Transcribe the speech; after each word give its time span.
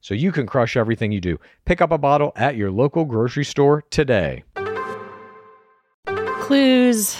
so 0.00 0.14
you 0.14 0.32
can 0.32 0.46
crush 0.46 0.76
everything 0.76 1.12
you 1.12 1.20
do. 1.20 1.38
Pick 1.64 1.80
up 1.80 1.90
a 1.92 1.98
bottle 1.98 2.32
at 2.36 2.56
your 2.56 2.70
local 2.70 3.04
grocery 3.04 3.44
store 3.44 3.82
today. 3.90 4.44
clues. 6.40 7.16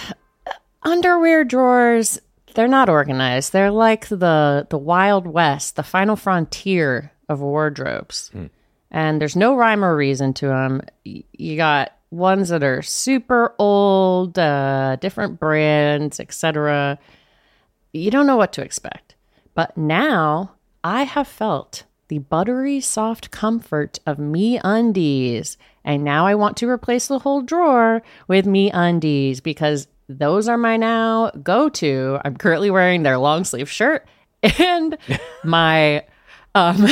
Underwear 0.83 1.45
drawers 1.45 2.19
they're 2.55 2.67
not 2.69 2.89
organized. 2.89 3.53
They're 3.53 3.71
like 3.71 4.09
the 4.09 4.67
the 4.71 4.79
wild 4.79 5.27
west 5.27 5.77
the 5.77 5.83
final 5.83 6.17
frontier 6.17 7.13
of 7.29 7.41
wardrobes. 7.41 8.31
And 8.91 9.21
there's 9.21 9.37
no 9.37 9.55
rhyme 9.55 9.85
or 9.85 9.95
reason 9.95 10.35
to 10.35 10.49
them 10.49 10.83
you 11.05 11.57
got 11.57 11.93
ones 12.11 12.49
that 12.49 12.65
are 12.65 12.83
super 12.83 13.55
old 13.59 14.37
uh, 14.37 14.97
different 14.97 15.39
brands 15.39 16.19
etc 16.19 16.99
you 17.93 18.11
don't 18.11 18.27
know 18.27 18.37
what 18.37 18.53
to 18.55 18.63
expect. 18.63 19.15
But 19.55 19.77
now 19.77 20.55
i 20.83 21.05
have 21.05 21.29
felt 21.29 21.85
the 22.11 22.19
buttery 22.19 22.81
soft 22.81 23.31
comfort 23.31 24.01
of 24.05 24.19
me 24.19 24.61
undies. 24.65 25.57
And 25.85 26.05
now 26.05 26.27
i 26.27 26.35
want 26.35 26.59
to 26.59 26.69
replace 26.69 27.07
the 27.07 27.21
whole 27.21 27.41
drawer 27.41 28.03
with 28.29 28.47
me 28.47 28.71
undies 28.71 29.41
because 29.41 29.87
those 30.09 30.49
are 30.49 30.59
my 30.59 30.77
now 30.77 31.31
go 31.43 31.69
to 31.69 32.19
i'm 32.25 32.37
currently 32.37 32.71
wearing 32.71 33.03
their 33.03 33.17
long 33.17 33.45
sleeve 33.45 33.71
shirt 33.71 34.07
and 34.59 34.99
my 35.45 36.05
um 36.55 36.87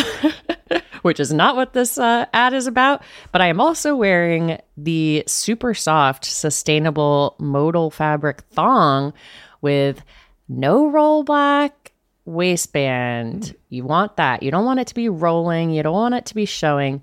which 1.02 1.18
is 1.18 1.32
not 1.32 1.56
what 1.56 1.72
this 1.72 1.98
uh, 1.98 2.24
ad 2.32 2.54
is 2.54 2.66
about 2.66 3.02
but 3.32 3.40
i 3.40 3.48
am 3.48 3.60
also 3.60 3.94
wearing 3.96 4.58
the 4.76 5.24
super 5.26 5.74
soft 5.74 6.24
sustainable 6.24 7.34
modal 7.40 7.90
fabric 7.90 8.42
thong 8.52 9.12
with 9.60 10.02
no 10.48 10.88
roll 10.88 11.24
back 11.24 11.92
waistband. 12.28 13.42
Mm-hmm. 13.42 13.56
You 13.70 13.84
want 13.84 14.16
that. 14.16 14.42
You 14.42 14.50
don't 14.50 14.64
want 14.64 14.80
it 14.80 14.86
to 14.88 14.94
be 14.94 15.08
rolling. 15.08 15.70
You 15.70 15.82
don't 15.82 15.92
want 15.92 16.14
it 16.14 16.26
to 16.26 16.34
be 16.34 16.44
showing. 16.44 17.02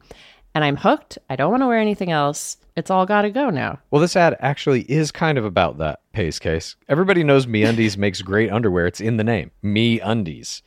And 0.53 0.63
I'm 0.63 0.78
hooked. 0.78 1.18
I 1.30 1.36
don't 1.36 1.52
want 1.52 1.63
to 1.63 1.68
wear 1.68 1.80
anything 1.80 2.12
else. 2.12 2.58
It's 2.78 2.90
all 2.90 3.06
got 3.06 3.24
to 3.24 3.30
go 3.30 3.50
now. 3.50 3.80
Well, 3.91 4.02
this 4.02 4.16
ad 4.16 4.38
actually 4.40 4.81
is 4.84 5.12
kind 5.12 5.38
of 5.38 5.46
about 5.46 5.78
that 5.80 6.02
pace 6.13 6.40
case. 6.40 6.75
Everybody 6.88 7.24
knows 7.24 7.47
Me 7.47 7.63
Undies 7.63 7.97
makes 7.97 8.22
great 8.22 8.52
underwear. 8.52 8.86
It's 8.86 9.02
in 9.02 9.18
the 9.18 9.24
name, 9.24 9.52
Me 9.62 10.00
Undies. 10.00 10.62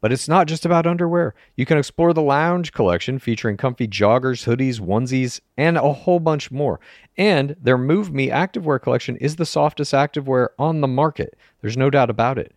But 0.00 0.12
it's 0.12 0.28
not 0.28 0.46
just 0.46 0.64
about 0.64 0.86
underwear. 0.86 1.34
You 1.56 1.66
can 1.66 1.76
explore 1.76 2.14
the 2.14 2.22
lounge 2.22 2.72
collection 2.72 3.18
featuring 3.18 3.56
comfy 3.56 3.88
joggers, 3.88 4.46
hoodies, 4.46 4.80
onesies, 4.80 5.40
and 5.56 5.76
a 5.76 5.92
whole 5.92 6.20
bunch 6.20 6.52
more. 6.52 6.78
And 7.16 7.56
their 7.60 7.78
Move 7.78 8.12
Me 8.12 8.28
activewear 8.28 8.80
collection 8.80 9.16
is 9.16 9.36
the 9.36 9.46
softest 9.46 9.92
activewear 9.92 10.48
on 10.56 10.80
the 10.80 10.88
market. 10.88 11.36
There's 11.60 11.76
no 11.76 11.90
doubt 11.90 12.10
about 12.10 12.38
it. 12.38 12.54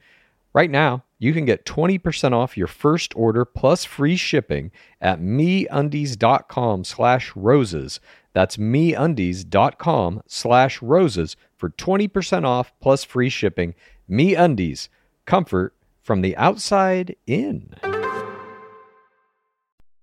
Right 0.53 0.69
now, 0.69 1.03
you 1.21 1.33
can 1.33 1.45
get 1.45 1.65
20% 1.65 2.33
off 2.33 2.57
your 2.57 2.65
first 2.65 3.15
order 3.15 3.45
plus 3.45 3.85
free 3.85 4.15
shipping 4.15 4.71
at 4.99 5.21
meundies.com 5.21 6.83
slash 6.83 7.31
roses. 7.35 7.99
That's 8.33 8.57
meundies.com 8.57 10.23
slash 10.25 10.81
roses 10.81 11.35
for 11.55 11.69
20% 11.69 12.43
off 12.43 12.73
plus 12.81 13.03
free 13.03 13.29
shipping. 13.29 13.75
MeUndies, 14.09 14.87
comfort 15.27 15.75
from 16.01 16.21
the 16.21 16.35
outside 16.37 17.15
in. 17.27 17.75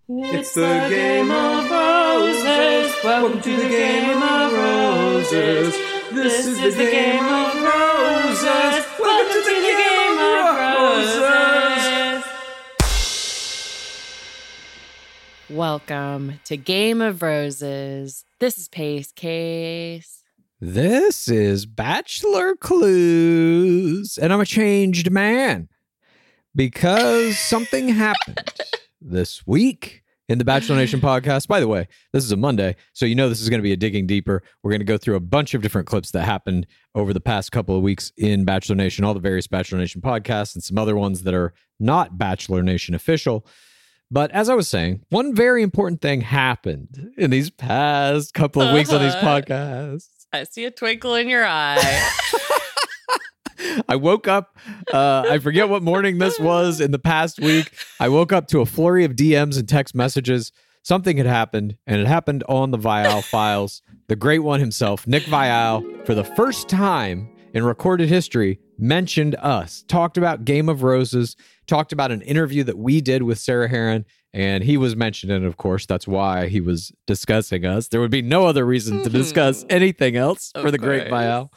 It's 0.08 0.54
the 0.54 0.86
game 0.88 1.32
of 1.32 1.68
roses. 1.68 2.94
Welcome 3.02 3.40
to 3.40 3.56
the 3.56 3.68
game 3.68 4.22
of 4.22 4.52
roses. 4.52 5.74
This 6.12 6.46
is 6.46 6.76
the 6.76 6.84
game 6.84 7.24
of 7.24 7.54
roses. 7.56 8.86
Welcome 9.00 9.42
to 9.42 9.60
the 9.60 9.76
game 9.76 9.87
roses. 10.98 12.24
Welcome 15.48 16.40
to 16.44 16.56
Game 16.56 17.00
of 17.00 17.22
Roses. 17.22 18.24
This 18.40 18.58
is 18.58 18.68
Pace 18.68 19.12
Case. 19.12 20.24
This 20.60 21.28
is 21.28 21.66
Bachelor 21.66 22.56
Clues, 22.56 24.18
and 24.18 24.32
I'm 24.32 24.40
a 24.40 24.46
changed 24.46 25.10
man 25.12 25.68
because 26.54 27.38
something 27.38 27.90
happened 27.90 28.50
this 29.00 29.46
week 29.46 30.02
in 30.28 30.38
the 30.38 30.44
Bachelor 30.44 30.76
Nation 30.76 31.00
podcast. 31.00 31.48
By 31.48 31.58
the 31.60 31.68
way, 31.68 31.88
this 32.12 32.24
is 32.24 32.32
a 32.32 32.36
Monday, 32.36 32.76
so 32.92 33.06
you 33.06 33.14
know 33.14 33.28
this 33.28 33.40
is 33.40 33.48
going 33.48 33.58
to 33.60 33.62
be 33.62 33.72
a 33.72 33.76
digging 33.76 34.06
deeper. 34.06 34.42
We're 34.62 34.70
going 34.70 34.80
to 34.80 34.84
go 34.84 34.98
through 34.98 35.16
a 35.16 35.20
bunch 35.20 35.54
of 35.54 35.62
different 35.62 35.86
clips 35.86 36.10
that 36.12 36.24
happened 36.24 36.66
over 36.94 37.12
the 37.12 37.20
past 37.20 37.50
couple 37.52 37.76
of 37.76 37.82
weeks 37.82 38.12
in 38.16 38.44
Bachelor 38.44 38.76
Nation, 38.76 39.04
all 39.04 39.14
the 39.14 39.20
various 39.20 39.46
Bachelor 39.46 39.78
Nation 39.78 40.00
podcasts, 40.00 40.54
and 40.54 40.62
some 40.62 40.78
other 40.78 40.96
ones 40.96 41.22
that 41.22 41.34
are 41.34 41.52
not 41.80 42.18
Bachelor 42.18 42.62
Nation 42.62 42.94
official. 42.94 43.46
But 44.10 44.30
as 44.30 44.48
I 44.48 44.54
was 44.54 44.68
saying, 44.68 45.02
one 45.10 45.34
very 45.34 45.62
important 45.62 46.00
thing 46.00 46.22
happened 46.22 47.12
in 47.18 47.30
these 47.30 47.50
past 47.50 48.32
couple 48.34 48.62
of 48.62 48.72
weeks 48.74 48.90
on 48.92 49.02
these 49.02 49.14
Uh-huh. 49.14 49.40
podcasts. 49.42 50.08
I 50.32 50.44
see 50.44 50.64
a 50.66 50.70
twinkle 50.70 51.14
in 51.14 51.28
your 51.28 51.44
eye. 51.46 51.78
I 53.88 53.96
woke 53.96 54.28
up. 54.28 54.56
Uh, 54.92 55.24
I 55.28 55.38
forget 55.38 55.68
what 55.68 55.82
morning 55.82 56.18
this 56.18 56.38
was 56.38 56.80
in 56.80 56.90
the 56.90 56.98
past 56.98 57.40
week. 57.40 57.72
I 58.00 58.08
woke 58.08 58.32
up 58.32 58.48
to 58.48 58.60
a 58.60 58.66
flurry 58.66 59.04
of 59.04 59.12
DMs 59.12 59.58
and 59.58 59.68
text 59.68 59.94
messages. 59.94 60.52
Something 60.82 61.16
had 61.18 61.26
happened, 61.26 61.76
and 61.86 62.00
it 62.00 62.06
happened 62.06 62.44
on 62.48 62.70
the 62.70 62.78
Viall 62.78 63.22
files. 63.22 63.82
The 64.06 64.16
great 64.16 64.38
one 64.38 64.60
himself, 64.60 65.06
Nick 65.06 65.24
Viall, 65.24 66.06
for 66.06 66.14
the 66.14 66.24
first 66.24 66.68
time 66.68 67.28
in 67.52 67.64
recorded 67.64 68.08
history, 68.08 68.58
mentioned 68.78 69.34
us, 69.36 69.84
talked 69.88 70.16
about 70.16 70.44
Game 70.44 70.68
of 70.68 70.82
Roses, 70.82 71.36
talked 71.66 71.92
about 71.92 72.10
an 72.10 72.22
interview 72.22 72.64
that 72.64 72.78
we 72.78 73.00
did 73.00 73.22
with 73.22 73.38
Sarah 73.38 73.68
Herron, 73.68 74.06
and 74.32 74.62
he 74.64 74.76
was 74.76 74.94
mentioned, 74.96 75.32
and 75.32 75.44
of 75.44 75.56
course, 75.56 75.84
that's 75.84 76.06
why 76.06 76.48
he 76.48 76.60
was 76.60 76.92
discussing 77.06 77.64
us. 77.64 77.88
There 77.88 78.00
would 78.00 78.10
be 78.10 78.22
no 78.22 78.46
other 78.46 78.64
reason 78.64 79.02
to 79.02 79.10
discuss 79.10 79.64
anything 79.68 80.16
else 80.16 80.52
Of 80.54 80.62
for 80.62 80.70
the 80.70 80.78
great. 80.78 81.08
Viall. 81.10 81.50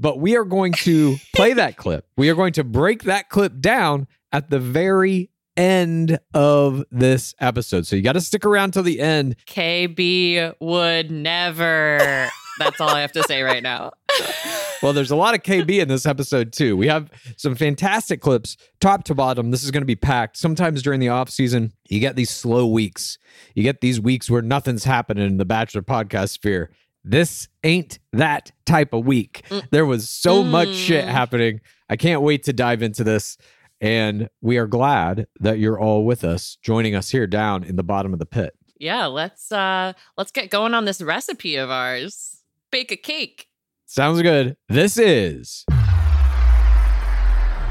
But 0.00 0.20
we 0.20 0.36
are 0.36 0.44
going 0.44 0.72
to 0.72 1.16
play 1.34 1.52
that 1.54 1.76
clip. 1.76 2.06
We 2.16 2.28
are 2.30 2.34
going 2.34 2.52
to 2.54 2.64
break 2.64 3.04
that 3.04 3.28
clip 3.28 3.60
down 3.60 4.06
at 4.32 4.50
the 4.50 4.58
very 4.58 5.30
end 5.56 6.18
of 6.34 6.84
this 6.90 7.34
episode. 7.40 7.86
So 7.86 7.96
you 7.96 8.02
got 8.02 8.12
to 8.12 8.20
stick 8.20 8.44
around 8.44 8.72
till 8.72 8.84
the 8.84 9.00
end. 9.00 9.36
KB 9.46 10.54
would 10.60 11.10
never. 11.10 12.28
That's 12.58 12.80
all 12.80 12.90
I 12.90 13.00
have 13.00 13.12
to 13.12 13.22
say 13.24 13.42
right 13.42 13.62
now. 13.62 13.92
Well, 14.82 14.92
there's 14.92 15.10
a 15.10 15.16
lot 15.16 15.34
of 15.34 15.42
KB 15.42 15.80
in 15.80 15.88
this 15.88 16.06
episode 16.06 16.52
too. 16.52 16.76
We 16.76 16.86
have 16.86 17.10
some 17.36 17.56
fantastic 17.56 18.20
clips, 18.20 18.56
top 18.80 19.02
to 19.04 19.14
bottom. 19.14 19.50
This 19.50 19.64
is 19.64 19.72
going 19.72 19.82
to 19.82 19.86
be 19.86 19.96
packed. 19.96 20.36
Sometimes 20.36 20.82
during 20.82 21.00
the 21.00 21.08
off 21.08 21.30
season, 21.30 21.72
you 21.88 21.98
get 21.98 22.14
these 22.14 22.30
slow 22.30 22.66
weeks. 22.66 23.18
You 23.54 23.64
get 23.64 23.80
these 23.80 24.00
weeks 24.00 24.30
where 24.30 24.42
nothing's 24.42 24.84
happening 24.84 25.26
in 25.26 25.36
the 25.36 25.44
Bachelor 25.44 25.82
podcast 25.82 26.30
sphere. 26.30 26.70
This 27.04 27.48
ain't 27.64 27.98
that 28.12 28.52
type 28.66 28.92
of 28.92 29.06
week. 29.06 29.44
There 29.70 29.86
was 29.86 30.08
so 30.08 30.42
much 30.42 30.70
shit 30.74 31.04
happening. 31.04 31.60
I 31.88 31.96
can't 31.96 32.22
wait 32.22 32.42
to 32.44 32.52
dive 32.52 32.82
into 32.82 33.04
this. 33.04 33.38
And 33.80 34.28
we 34.40 34.58
are 34.58 34.66
glad 34.66 35.26
that 35.40 35.58
you're 35.58 35.78
all 35.78 36.04
with 36.04 36.24
us, 36.24 36.58
joining 36.62 36.94
us 36.94 37.10
here 37.10 37.26
down 37.26 37.62
in 37.62 37.76
the 37.76 37.84
bottom 37.84 38.12
of 38.12 38.18
the 38.18 38.26
pit. 38.26 38.54
Yeah, 38.76 39.06
let's 39.06 39.50
uh 39.50 39.92
let's 40.16 40.30
get 40.30 40.50
going 40.50 40.74
on 40.74 40.84
this 40.84 41.00
recipe 41.02 41.56
of 41.56 41.70
ours. 41.70 42.42
Bake 42.70 42.92
a 42.92 42.96
cake. 42.96 43.48
Sounds 43.86 44.20
good. 44.22 44.56
This 44.68 44.98
is 44.98 45.64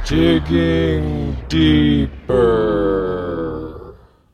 Digging 0.05 1.35
deeper. 1.49 3.46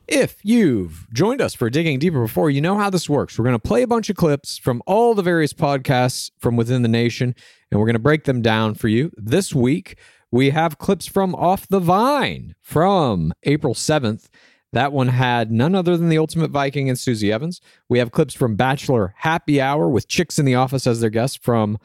If 0.06 0.44
you've 0.44 1.06
joined 1.14 1.40
us 1.40 1.54
for 1.54 1.70
Digging 1.70 1.98
Deeper 1.98 2.20
before, 2.20 2.50
you 2.50 2.60
know 2.60 2.76
how 2.76 2.90
this 2.90 3.08
works. 3.08 3.38
We're 3.38 3.44
going 3.44 3.54
to 3.54 3.58
play 3.58 3.82
a 3.82 3.86
bunch 3.86 4.10
of 4.10 4.16
clips 4.16 4.58
from 4.58 4.82
all 4.86 5.14
the 5.14 5.22
various 5.22 5.54
podcasts 5.54 6.30
from 6.38 6.56
within 6.56 6.82
the 6.82 6.88
nation, 6.88 7.34
and 7.70 7.80
we're 7.80 7.86
going 7.86 7.94
to 7.94 8.00
break 8.00 8.24
them 8.24 8.42
down 8.42 8.74
for 8.74 8.88
you. 8.88 9.10
This 9.16 9.54
week, 9.54 9.98
we 10.30 10.50
have 10.50 10.76
clips 10.76 11.06
from 11.06 11.34
Off 11.34 11.66
the 11.68 11.80
Vine 11.80 12.54
from 12.60 13.32
April 13.44 13.72
7th. 13.72 14.28
That 14.74 14.92
one 14.92 15.08
had 15.08 15.50
none 15.50 15.74
other 15.74 15.96
than 15.96 16.10
the 16.10 16.18
Ultimate 16.18 16.50
Viking 16.50 16.90
and 16.90 16.98
Susie 16.98 17.32
Evans. 17.32 17.62
We 17.88 17.98
have 17.98 18.12
clips 18.12 18.34
from 18.34 18.56
Bachelor 18.56 19.14
Happy 19.16 19.58
Hour 19.58 19.88
with 19.88 20.08
Chicks 20.08 20.38
in 20.38 20.44
the 20.44 20.56
Office 20.56 20.86
as 20.86 21.00
their 21.00 21.08
guest 21.08 21.42
from 21.42 21.78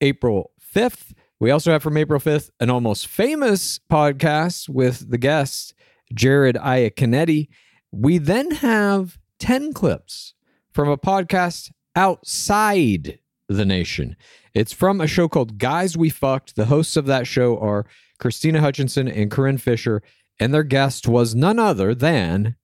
April 0.00 0.50
5th. 0.74 1.12
We 1.38 1.52
also 1.52 1.70
have 1.70 1.82
from 1.82 1.96
April 1.96 2.18
5th 2.18 2.50
an 2.58 2.70
almost 2.70 3.06
famous 3.06 3.78
podcast 3.88 4.68
with 4.68 5.08
the 5.08 5.18
guest 5.18 5.74
Jared 6.14 6.56
Iaconetti. 6.56 7.48
We 7.92 8.18
then 8.18 8.50
have 8.52 9.18
10 9.40 9.72
clips 9.72 10.34
from 10.72 10.88
a 10.88 10.98
podcast 10.98 11.70
outside 11.94 13.18
the 13.48 13.64
nation. 13.64 14.16
It's 14.54 14.72
from 14.72 15.00
a 15.00 15.06
show 15.06 15.28
called 15.28 15.58
Guys 15.58 15.96
We 15.96 16.10
Fucked. 16.10 16.56
The 16.56 16.66
hosts 16.66 16.96
of 16.96 17.06
that 17.06 17.26
show 17.26 17.58
are 17.58 17.86
Krystyna 18.20 18.60
Hutchinson 18.60 19.08
and 19.08 19.30
Corinne 19.30 19.58
Fisher, 19.58 20.02
and 20.40 20.52
their 20.52 20.62
guest 20.64 21.06
was 21.06 21.34
none 21.34 21.58
other 21.58 21.94
than 21.94 22.56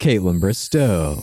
Kaitlyn 0.00 0.40
Bristowe. 0.40 1.22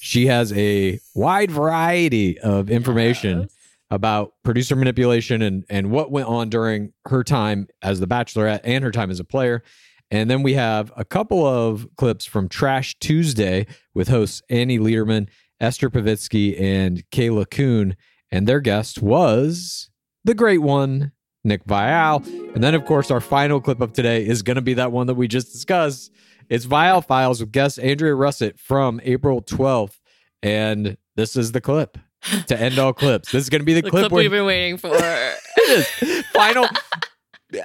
She 0.00 0.26
has 0.26 0.52
a 0.52 0.98
wide 1.14 1.50
variety 1.50 2.38
of 2.38 2.70
information 2.70 3.40
Yes. 3.42 3.50
about 3.90 4.32
producer 4.44 4.76
manipulation 4.76 5.42
and 5.42 5.64
and 5.68 5.90
what 5.90 6.10
went 6.12 6.28
on 6.28 6.48
during 6.48 6.92
her 7.06 7.24
time 7.24 7.66
as 7.82 7.98
the 8.00 8.06
bachelorette 8.06 8.60
and 8.64 8.84
her 8.84 8.90
time 8.92 9.10
as 9.10 9.18
a 9.20 9.24
player. 9.24 9.62
And 10.10 10.30
then 10.30 10.42
we 10.42 10.54
have 10.54 10.92
a 10.96 11.04
couple 11.04 11.44
of 11.44 11.88
clips 11.96 12.24
from 12.24 12.48
Trash 12.48 12.96
Tuesday 13.00 13.66
with 13.94 14.08
hosts 14.08 14.42
Annie 14.48 14.78
Lederman, 14.78 15.28
Esther 15.60 15.90
Povitsky, 15.90 16.60
and 16.60 17.08
Khalyla 17.10 17.50
Kuhn. 17.50 17.96
And 18.30 18.46
their 18.46 18.60
guest 18.60 19.02
was 19.02 19.90
the 20.24 20.34
great 20.34 20.62
one, 20.62 21.12
Nick 21.44 21.64
Viall. 21.64 22.24
And 22.54 22.62
then, 22.62 22.74
of 22.74 22.84
course, 22.84 23.10
our 23.10 23.20
final 23.20 23.60
clip 23.60 23.80
of 23.80 23.92
today 23.92 24.26
is 24.26 24.42
going 24.42 24.56
to 24.56 24.62
be 24.62 24.74
that 24.74 24.92
one 24.92 25.06
that 25.08 25.14
we 25.14 25.28
just 25.28 25.52
discussed. 25.52 26.12
It's 26.48 26.66
Viall 26.66 27.04
Files 27.04 27.40
with 27.40 27.50
guest 27.50 27.78
Andrea 27.80 28.14
Russett 28.14 28.58
from 28.58 29.00
April 29.02 29.42
12th. 29.42 29.98
And 30.42 30.96
this 31.16 31.34
is 31.34 31.52
the 31.52 31.60
clip 31.60 31.98
to 32.46 32.60
end 32.60 32.78
all 32.78 32.92
clips. 32.92 33.32
This 33.32 33.44
is 33.44 33.50
going 33.50 33.62
to 33.62 33.66
be 33.66 33.74
the, 33.74 33.82
The 33.82 33.90
clip, 33.90 34.02
clip 34.02 34.12
where 34.12 34.22
we've 34.22 34.30
been 34.30 34.46
waiting 34.46 34.76
for. 34.76 34.90
it 34.96 35.38
is 35.56 36.26
final. 36.32 36.68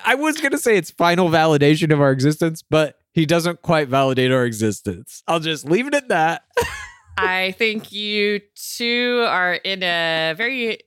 I 0.05 0.15
was 0.15 0.39
going 0.39 0.51
to 0.51 0.57
say 0.57 0.77
it's 0.77 0.91
final 0.91 1.29
validation 1.29 1.91
of 1.91 1.99
our 2.01 2.11
existence, 2.11 2.61
but 2.67 2.99
he 3.13 3.25
doesn't 3.25 3.61
quite 3.61 3.87
validate 3.87 4.31
our 4.31 4.45
existence. 4.45 5.23
I'll 5.27 5.39
just 5.39 5.65
leave 5.65 5.87
it 5.87 5.93
at 5.95 6.07
that. 6.09 6.43
I 7.17 7.51
think 7.57 7.91
you 7.91 8.41
two 8.55 9.25
are 9.27 9.55
in 9.55 9.83
a 9.83 10.33
very 10.37 10.79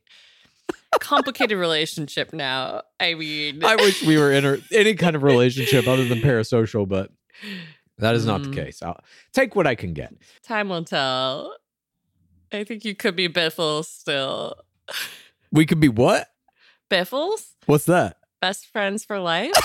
complicated 1.00 1.58
relationship 1.58 2.32
now. 2.32 2.82
I 3.00 3.14
mean, 3.14 3.64
I 3.64 3.76
wish 3.76 4.02
we 4.02 4.16
were 4.16 4.32
in 4.32 4.44
a, 4.44 4.58
any 4.72 4.94
kind 4.94 5.16
of 5.16 5.22
relationship 5.22 5.86
other 5.86 6.04
than 6.06 6.20
parasocial, 6.20 6.88
but 6.88 7.10
that 7.98 8.14
is 8.14 8.24
not 8.26 8.42
the 8.42 8.48
Mm. 8.48 8.54
case. 8.54 8.82
I'll 8.82 9.00
take 9.32 9.54
what 9.56 9.66
I 9.66 9.74
can 9.74 9.92
get. 9.92 10.14
time 10.44 10.68
will 10.68 10.84
tell. 10.84 11.54
I 12.52 12.62
think 12.64 12.84
you 12.84 12.94
could 12.94 13.16
be 13.16 13.26
Biffles 13.26 13.88
still. 13.88 14.54
We 15.50 15.66
could 15.66 15.80
be 15.80 15.88
what? 15.88 16.28
Biffles? 16.88 17.54
What's 17.66 17.86
that? 17.86 18.18
Best 18.44 18.66
friends 18.66 19.06
for 19.06 19.18
life? 19.18 19.52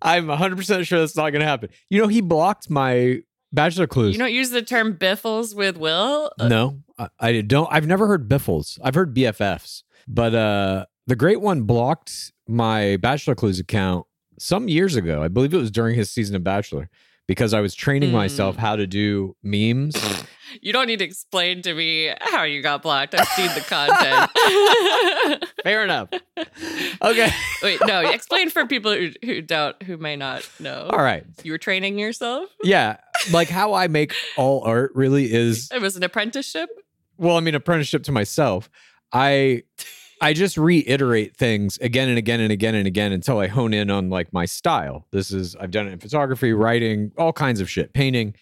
I'm 0.00 0.26
100% 0.26 0.86
sure 0.86 1.00
that's 1.00 1.14
not 1.14 1.28
going 1.28 1.40
to 1.40 1.46
happen. 1.46 1.68
You 1.90 2.00
know, 2.00 2.08
he 2.08 2.22
blocked 2.22 2.70
my 2.70 3.18
bachelor 3.52 3.86
clues. 3.86 4.14
You 4.14 4.18
don't 4.18 4.32
use 4.32 4.48
the 4.48 4.62
term 4.62 4.94
Biffles 4.94 5.54
with 5.54 5.76
Will? 5.76 6.30
No, 6.40 6.78
I, 6.98 7.08
I 7.20 7.40
don't. 7.42 7.68
I've 7.70 7.86
never 7.86 8.06
heard 8.06 8.30
Biffles. 8.30 8.78
I've 8.82 8.94
heard 8.94 9.14
BFFs, 9.14 9.82
but 10.08 10.34
uh, 10.34 10.86
the 11.06 11.16
Great 11.16 11.42
One 11.42 11.64
blocked 11.64 12.32
my 12.48 12.96
Bachelor 12.96 13.34
Clues 13.34 13.60
account 13.60 14.06
some 14.38 14.68
years 14.68 14.96
ago. 14.96 15.22
I 15.22 15.28
believe 15.28 15.52
it 15.52 15.58
was 15.58 15.70
during 15.70 15.96
his 15.96 16.08
season 16.08 16.34
of 16.34 16.42
Bachelor 16.42 16.88
because 17.28 17.52
I 17.52 17.60
was 17.60 17.74
training 17.74 18.08
Hmm. 18.08 18.16
myself 18.16 18.56
how 18.56 18.76
to 18.76 18.86
do 18.86 19.36
memes. 19.42 19.96
You 20.60 20.72
don't 20.72 20.86
need 20.86 20.98
to 20.98 21.04
explain 21.04 21.62
to 21.62 21.74
me 21.74 22.12
how 22.20 22.42
you 22.44 22.62
got 22.62 22.82
blocked. 22.82 23.14
I've 23.14 23.28
seen 23.28 23.48
the 23.54 23.60
content. 23.60 24.30
Fair 25.64 25.84
enough. 25.84 26.08
Okay. 27.02 27.30
Wait, 27.62 27.80
no, 27.86 28.00
explain 28.10 28.50
for 28.50 28.66
people 28.66 28.92
who, 28.92 29.10
who 29.24 29.40
don't, 29.40 29.80
who 29.82 29.96
may 29.96 30.16
not 30.16 30.48
know. 30.60 30.88
All 30.90 31.02
right. 31.02 31.24
You 31.42 31.52
were 31.52 31.58
training 31.58 31.98
yourself? 31.98 32.48
Yeah. 32.62 32.96
Like 33.32 33.48
how 33.48 33.74
I 33.74 33.88
make 33.88 34.14
all 34.36 34.62
art 34.64 34.92
really 34.94 35.32
is 35.32 35.70
It 35.72 35.80
was 35.80 35.96
an 35.96 36.02
apprenticeship? 36.02 36.70
well, 37.18 37.36
I 37.36 37.40
mean, 37.40 37.54
apprenticeship 37.54 38.02
to 38.04 38.12
myself. 38.12 38.68
I 39.12 39.62
I 40.20 40.32
just 40.32 40.56
reiterate 40.56 41.36
things 41.36 41.78
again 41.78 42.08
and 42.08 42.16
again 42.16 42.40
and 42.40 42.52
again 42.52 42.74
and 42.76 42.86
again 42.86 43.12
until 43.12 43.38
I 43.38 43.48
hone 43.48 43.74
in 43.74 43.90
on 43.90 44.08
like 44.08 44.32
my 44.32 44.44
style. 44.44 45.06
This 45.10 45.32
is 45.32 45.54
I've 45.56 45.70
done 45.72 45.88
it 45.88 45.92
in 45.92 45.98
photography, 45.98 46.52
writing, 46.52 47.12
all 47.18 47.32
kinds 47.32 47.60
of 47.60 47.68
shit, 47.68 47.92
painting, 47.92 48.34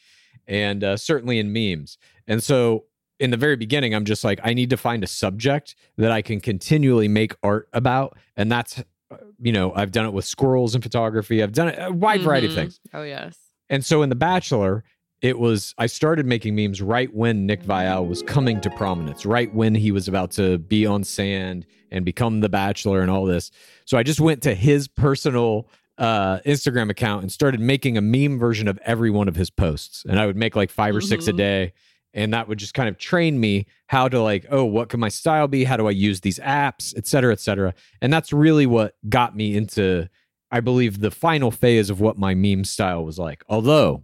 and 0.46 0.82
uh, 0.84 0.96
certainly 0.96 1.38
in 1.38 1.52
memes. 1.52 1.98
And 2.26 2.42
so 2.42 2.84
in 3.18 3.30
the 3.30 3.36
very 3.36 3.56
beginning, 3.56 3.94
I'm 3.94 4.04
just 4.04 4.24
like, 4.24 4.40
I 4.42 4.54
need 4.54 4.70
to 4.70 4.76
find 4.76 5.04
a 5.04 5.06
subject 5.06 5.74
that 5.98 6.10
I 6.10 6.22
can 6.22 6.40
continually 6.40 7.08
make 7.08 7.34
art 7.42 7.68
about, 7.72 8.16
and 8.36 8.50
that's 8.50 8.78
uh, 9.10 9.16
you 9.40 9.52
know 9.52 9.72
I've 9.74 9.92
done 9.92 10.06
it 10.06 10.12
with 10.12 10.24
squirrels 10.24 10.74
and 10.74 10.82
photography. 10.82 11.42
I've 11.42 11.52
done 11.52 11.68
it 11.68 11.76
a 11.78 11.92
wide 11.92 12.22
variety 12.22 12.46
of 12.46 12.52
Mhm. 12.52 12.56
things. 12.56 12.80
Oh, 12.94 13.02
yes. 13.02 13.36
And 13.68 13.84
so 13.84 14.02
in 14.02 14.08
The 14.08 14.14
Bachelor, 14.16 14.84
it 15.20 15.38
was 15.38 15.74
I 15.76 15.86
started 15.86 16.24
making 16.26 16.54
memes 16.54 16.80
right 16.80 17.12
when 17.14 17.44
Nick 17.44 17.62
Viall 17.62 18.08
was 18.08 18.22
coming 18.22 18.60
to 18.62 18.70
prominence, 18.70 19.26
right 19.26 19.52
when 19.54 19.74
he 19.74 19.92
was 19.92 20.08
about 20.08 20.30
to 20.32 20.56
be 20.58 20.86
on 20.86 21.04
sand 21.04 21.66
and 21.90 22.04
become 22.04 22.40
the 22.40 22.48
Bachelor 22.48 23.00
and 23.00 23.10
all 23.10 23.26
this. 23.26 23.50
So 23.84 23.98
I 23.98 24.02
just 24.02 24.20
went 24.20 24.42
to 24.44 24.54
his 24.54 24.88
personal 24.88 25.68
uh, 26.00 26.40
Instagram 26.46 26.90
account 26.90 27.22
and 27.22 27.30
started 27.30 27.60
making 27.60 27.96
a 27.96 28.00
meme 28.00 28.38
version 28.38 28.66
of 28.66 28.78
every 28.84 29.10
one 29.10 29.28
of 29.28 29.36
his 29.36 29.50
posts. 29.50 30.04
And 30.08 30.18
I 30.18 30.26
would 30.26 30.36
make 30.36 30.56
like 30.56 30.70
5 30.70 30.96
or 30.96 31.00
6 31.00 31.28
a 31.28 31.32
Mhm. 31.32 31.36
day. 31.36 31.72
And 32.12 32.34
that 32.34 32.48
would 32.48 32.58
just 32.58 32.74
kind 32.74 32.88
of 32.88 32.98
train 32.98 33.38
me 33.38 33.66
how 33.86 34.08
to 34.08 34.20
like, 34.20 34.44
oh, 34.50 34.64
what 34.64 34.88
can 34.88 34.98
my 34.98 35.10
style 35.10 35.46
be? 35.46 35.62
How 35.62 35.76
do 35.76 35.86
I 35.86 35.92
use 35.92 36.22
these 36.22 36.40
apps, 36.40 36.92
et 36.96 37.06
cetera, 37.06 37.32
et 37.32 37.38
cetera. 37.38 37.72
And 38.00 38.12
that's 38.12 38.32
really 38.32 38.66
what 38.66 38.96
got 39.08 39.36
me 39.36 39.56
into 39.56 40.08
I 40.50 40.58
believe 40.58 40.98
the 40.98 41.12
final 41.12 41.52
phase 41.52 41.90
of 41.90 42.00
what 42.00 42.18
my 42.18 42.34
meme 42.34 42.64
style 42.64 43.04
was 43.04 43.18
like. 43.20 43.44
Although, 43.48 44.02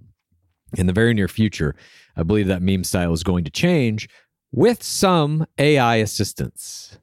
in 0.77 0.87
the 0.87 0.93
very 0.93 1.13
near 1.15 1.27
future, 1.27 1.75
I 2.15 2.23
believe 2.23 2.47
that 2.47 2.63
meme 2.63 2.85
style 2.85 3.13
is 3.13 3.25
going 3.25 3.43
to 3.45 3.51
change 3.51 4.09
with 4.53 4.81
some 4.83 5.47
AI 5.59 5.97
assistance. 5.97 6.99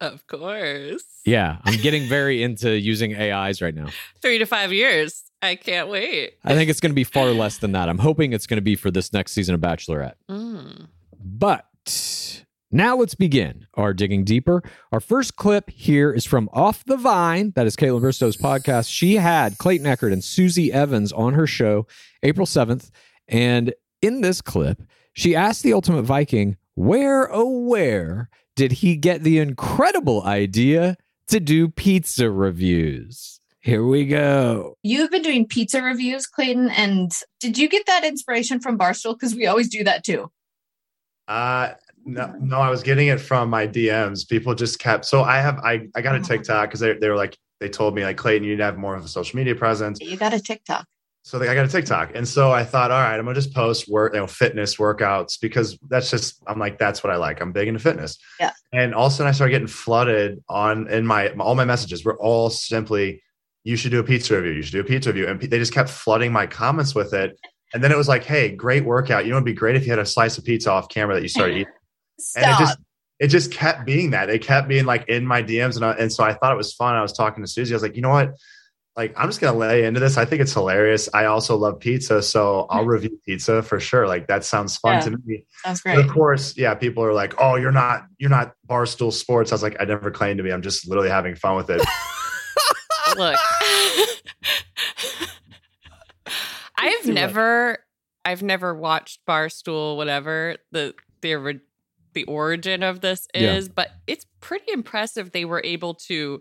Of 0.00 0.26
course. 0.26 1.04
Yeah, 1.24 1.58
I'm 1.64 1.80
getting 1.80 2.08
very 2.08 2.42
into 2.42 2.78
using 2.78 3.16
AIs 3.16 3.62
right 3.62 3.74
now. 3.74 3.88
Three 4.22 4.38
to 4.38 4.46
five 4.46 4.72
years. 4.72 5.22
I 5.42 5.54
can't 5.54 5.88
wait. 5.88 6.34
I 6.44 6.54
think 6.54 6.70
it's 6.70 6.80
going 6.80 6.90
to 6.90 6.94
be 6.96 7.04
far 7.04 7.30
less 7.30 7.58
than 7.58 7.72
that. 7.72 7.88
I'm 7.88 7.98
hoping 7.98 8.32
it's 8.32 8.46
going 8.46 8.58
to 8.58 8.62
be 8.62 8.76
for 8.76 8.90
this 8.90 9.12
next 9.12 9.32
season 9.32 9.54
of 9.54 9.60
Bachelorette. 9.60 10.14
Mm. 10.30 10.88
But 11.18 11.66
now 12.70 12.96
let's 12.96 13.14
begin 13.14 13.66
our 13.74 13.94
digging 13.94 14.24
deeper. 14.24 14.62
Our 14.92 15.00
first 15.00 15.36
clip 15.36 15.70
here 15.70 16.12
is 16.12 16.26
from 16.26 16.48
Off 16.52 16.84
the 16.84 16.96
Vine. 16.96 17.52
That 17.54 17.66
is 17.66 17.76
Kaitlyn 17.76 18.00
Bristowe's 18.00 18.36
podcast. 18.36 18.90
She 18.90 19.16
had 19.16 19.58
Clayton 19.58 19.86
Eckert 19.86 20.12
and 20.12 20.24
Susie 20.24 20.72
Evans 20.72 21.12
on 21.12 21.34
her 21.34 21.46
show 21.46 21.86
April 22.22 22.46
7th. 22.46 22.90
And 23.28 23.74
in 24.02 24.20
this 24.20 24.40
clip, 24.40 24.82
she 25.12 25.36
asked 25.36 25.62
the 25.62 25.72
Ultimate 25.72 26.02
Viking, 26.02 26.56
where, 26.74 27.32
oh, 27.32 27.60
where 27.60 28.28
did 28.56 28.72
he 28.72 28.96
get 28.96 29.22
the 29.22 29.38
incredible 29.38 30.24
idea 30.24 30.96
to 31.28 31.38
do 31.38 31.68
pizza 31.68 32.30
reviews? 32.30 33.40
Here 33.60 33.84
we 33.84 34.06
go. 34.06 34.76
You've 34.82 35.10
been 35.10 35.22
doing 35.22 35.46
pizza 35.46 35.82
reviews, 35.82 36.26
Clayton, 36.26 36.70
and 36.70 37.10
did 37.40 37.58
you 37.58 37.68
get 37.68 37.84
that 37.86 38.04
inspiration 38.04 38.60
from 38.60 38.78
Barstool? 38.78 39.14
Because 39.14 39.34
we 39.34 39.46
always 39.46 39.68
do 39.68 39.84
that 39.84 40.04
too. 40.04 40.30
Uh 41.28 41.72
no, 42.04 42.32
no, 42.38 42.60
I 42.60 42.70
was 42.70 42.84
getting 42.84 43.08
it 43.08 43.20
from 43.20 43.50
my 43.50 43.66
DMs. 43.66 44.28
People 44.28 44.54
just 44.54 44.78
kept 44.78 45.04
so 45.04 45.22
I 45.22 45.40
have 45.40 45.58
I, 45.58 45.88
I 45.96 46.00
got 46.00 46.14
a 46.14 46.20
TikTok 46.20 46.68
because 46.68 46.80
they, 46.80 46.94
they 46.94 47.08
were 47.08 47.16
like 47.16 47.36
they 47.58 47.68
told 47.68 47.94
me 47.94 48.04
like 48.04 48.16
Clayton, 48.16 48.44
you 48.44 48.50
need 48.50 48.58
to 48.58 48.64
have 48.64 48.78
more 48.78 48.94
of 48.94 49.04
a 49.04 49.08
social 49.08 49.36
media 49.36 49.56
presence. 49.56 49.98
You 50.00 50.16
got 50.16 50.32
a 50.32 50.40
TikTok. 50.40 50.86
So 51.26 51.42
I 51.42 51.54
got 51.54 51.64
a 51.64 51.68
TikTok. 51.68 52.12
And 52.14 52.26
so 52.26 52.52
I 52.52 52.62
thought, 52.62 52.92
all 52.92 53.00
right, 53.00 53.18
I'm 53.18 53.24
gonna 53.24 53.34
just 53.34 53.52
post 53.52 53.88
work, 53.88 54.14
you 54.14 54.20
know, 54.20 54.28
fitness 54.28 54.76
workouts 54.76 55.40
because 55.40 55.76
that's 55.88 56.08
just 56.08 56.40
I'm 56.46 56.60
like, 56.60 56.78
that's 56.78 57.02
what 57.02 57.12
I 57.12 57.16
like. 57.16 57.40
I'm 57.40 57.50
big 57.50 57.66
into 57.66 57.80
fitness. 57.80 58.16
Yeah. 58.38 58.52
And 58.72 58.94
all 58.94 59.06
of 59.06 59.12
a 59.12 59.16
sudden 59.16 59.28
I 59.30 59.32
started 59.32 59.50
getting 59.50 59.66
flooded 59.66 60.40
on 60.48 60.86
in 60.86 61.04
my 61.04 61.30
all 61.30 61.56
my 61.56 61.64
messages 61.64 62.04
were 62.04 62.16
all 62.18 62.48
simply, 62.48 63.24
you 63.64 63.74
should 63.74 63.90
do 63.90 63.98
a 63.98 64.04
pizza 64.04 64.36
review. 64.36 64.52
You 64.52 64.62
should 64.62 64.74
do 64.74 64.80
a 64.82 64.84
pizza 64.84 65.10
review. 65.10 65.26
And 65.26 65.40
they 65.40 65.58
just 65.58 65.74
kept 65.74 65.90
flooding 65.90 66.30
my 66.30 66.46
comments 66.46 66.94
with 66.94 67.12
it. 67.12 67.36
And 67.74 67.82
then 67.82 67.90
it 67.90 67.96
was 67.96 68.06
like, 68.06 68.22
hey, 68.22 68.54
great 68.54 68.84
workout. 68.84 69.24
You 69.24 69.32
know, 69.32 69.38
it'd 69.38 69.46
be 69.46 69.52
great 69.52 69.74
if 69.74 69.84
you 69.84 69.90
had 69.90 69.98
a 69.98 70.06
slice 70.06 70.38
of 70.38 70.44
pizza 70.44 70.70
off 70.70 70.88
camera 70.88 71.16
that 71.16 71.22
you 71.22 71.28
started 71.28 71.56
eating. 71.56 71.72
Stop. 72.20 72.44
And 72.44 72.52
it 72.52 72.58
just 72.60 72.78
it 73.18 73.28
just 73.28 73.50
kept 73.50 73.84
being 73.84 74.10
that. 74.10 74.30
It 74.30 74.42
kept 74.42 74.68
being 74.68 74.84
like 74.84 75.08
in 75.08 75.26
my 75.26 75.42
DMs. 75.42 75.74
And, 75.74 75.84
I, 75.84 75.90
and 75.94 76.12
so 76.12 76.22
I 76.22 76.34
thought 76.34 76.52
it 76.52 76.56
was 76.56 76.72
fun. 76.72 76.94
I 76.94 77.02
was 77.02 77.12
talking 77.12 77.42
to 77.42 77.50
Susie. 77.50 77.74
I 77.74 77.76
was 77.76 77.82
like, 77.82 77.96
you 77.96 78.02
know 78.02 78.10
what? 78.10 78.32
Like, 78.96 79.12
I'm 79.16 79.28
just 79.28 79.40
gonna 79.42 79.58
lay 79.58 79.84
into 79.84 80.00
this. 80.00 80.16
I 80.16 80.24
think 80.24 80.40
it's 80.40 80.54
hilarious. 80.54 81.06
I 81.12 81.26
also 81.26 81.54
love 81.56 81.78
pizza, 81.80 82.22
so 82.22 82.66
I'll 82.70 82.86
review 82.86 83.18
pizza 83.26 83.62
for 83.62 83.78
sure. 83.78 84.08
Like 84.08 84.26
that 84.28 84.42
sounds 84.42 84.78
fun 84.78 84.94
Yeah. 84.94 85.00
to 85.00 85.10
me. 85.26 85.44
Sounds 85.64 85.82
But 85.84 85.94
great. 85.96 86.06
of 86.06 86.10
course, 86.10 86.56
yeah, 86.56 86.74
people 86.74 87.04
are 87.04 87.12
like, 87.12 87.34
"Oh, 87.38 87.56
you're 87.56 87.72
not, 87.72 88.06
you're 88.18 88.30
not 88.30 88.54
barstool 88.66 89.12
sports." 89.12 89.52
I 89.52 89.54
was 89.54 89.62
like, 89.62 89.76
I 89.78 89.84
never 89.84 90.10
claimed 90.10 90.38
to 90.38 90.44
be. 90.44 90.50
I'm 90.52 90.62
just 90.62 90.88
literally 90.88 91.10
having 91.10 91.34
fun 91.34 91.56
with 91.56 91.68
it. 91.68 91.80
Look, 93.18 93.36
I've 96.78 97.06
never, 97.06 97.78
I've 98.24 98.42
never 98.42 98.74
watched 98.74 99.20
Barstool, 99.28 99.96
whatever 99.96 100.56
the 100.72 100.94
the 101.22 101.60
the 102.14 102.24
origin 102.24 102.82
of 102.82 103.00
this 103.02 103.28
Yeah. 103.34 103.54
is, 103.56 103.68
but 103.68 103.90
it's 104.06 104.24
pretty 104.40 104.72
impressive 104.72 105.32
they 105.32 105.44
were 105.44 105.60
able 105.64 105.94
to 106.06 106.40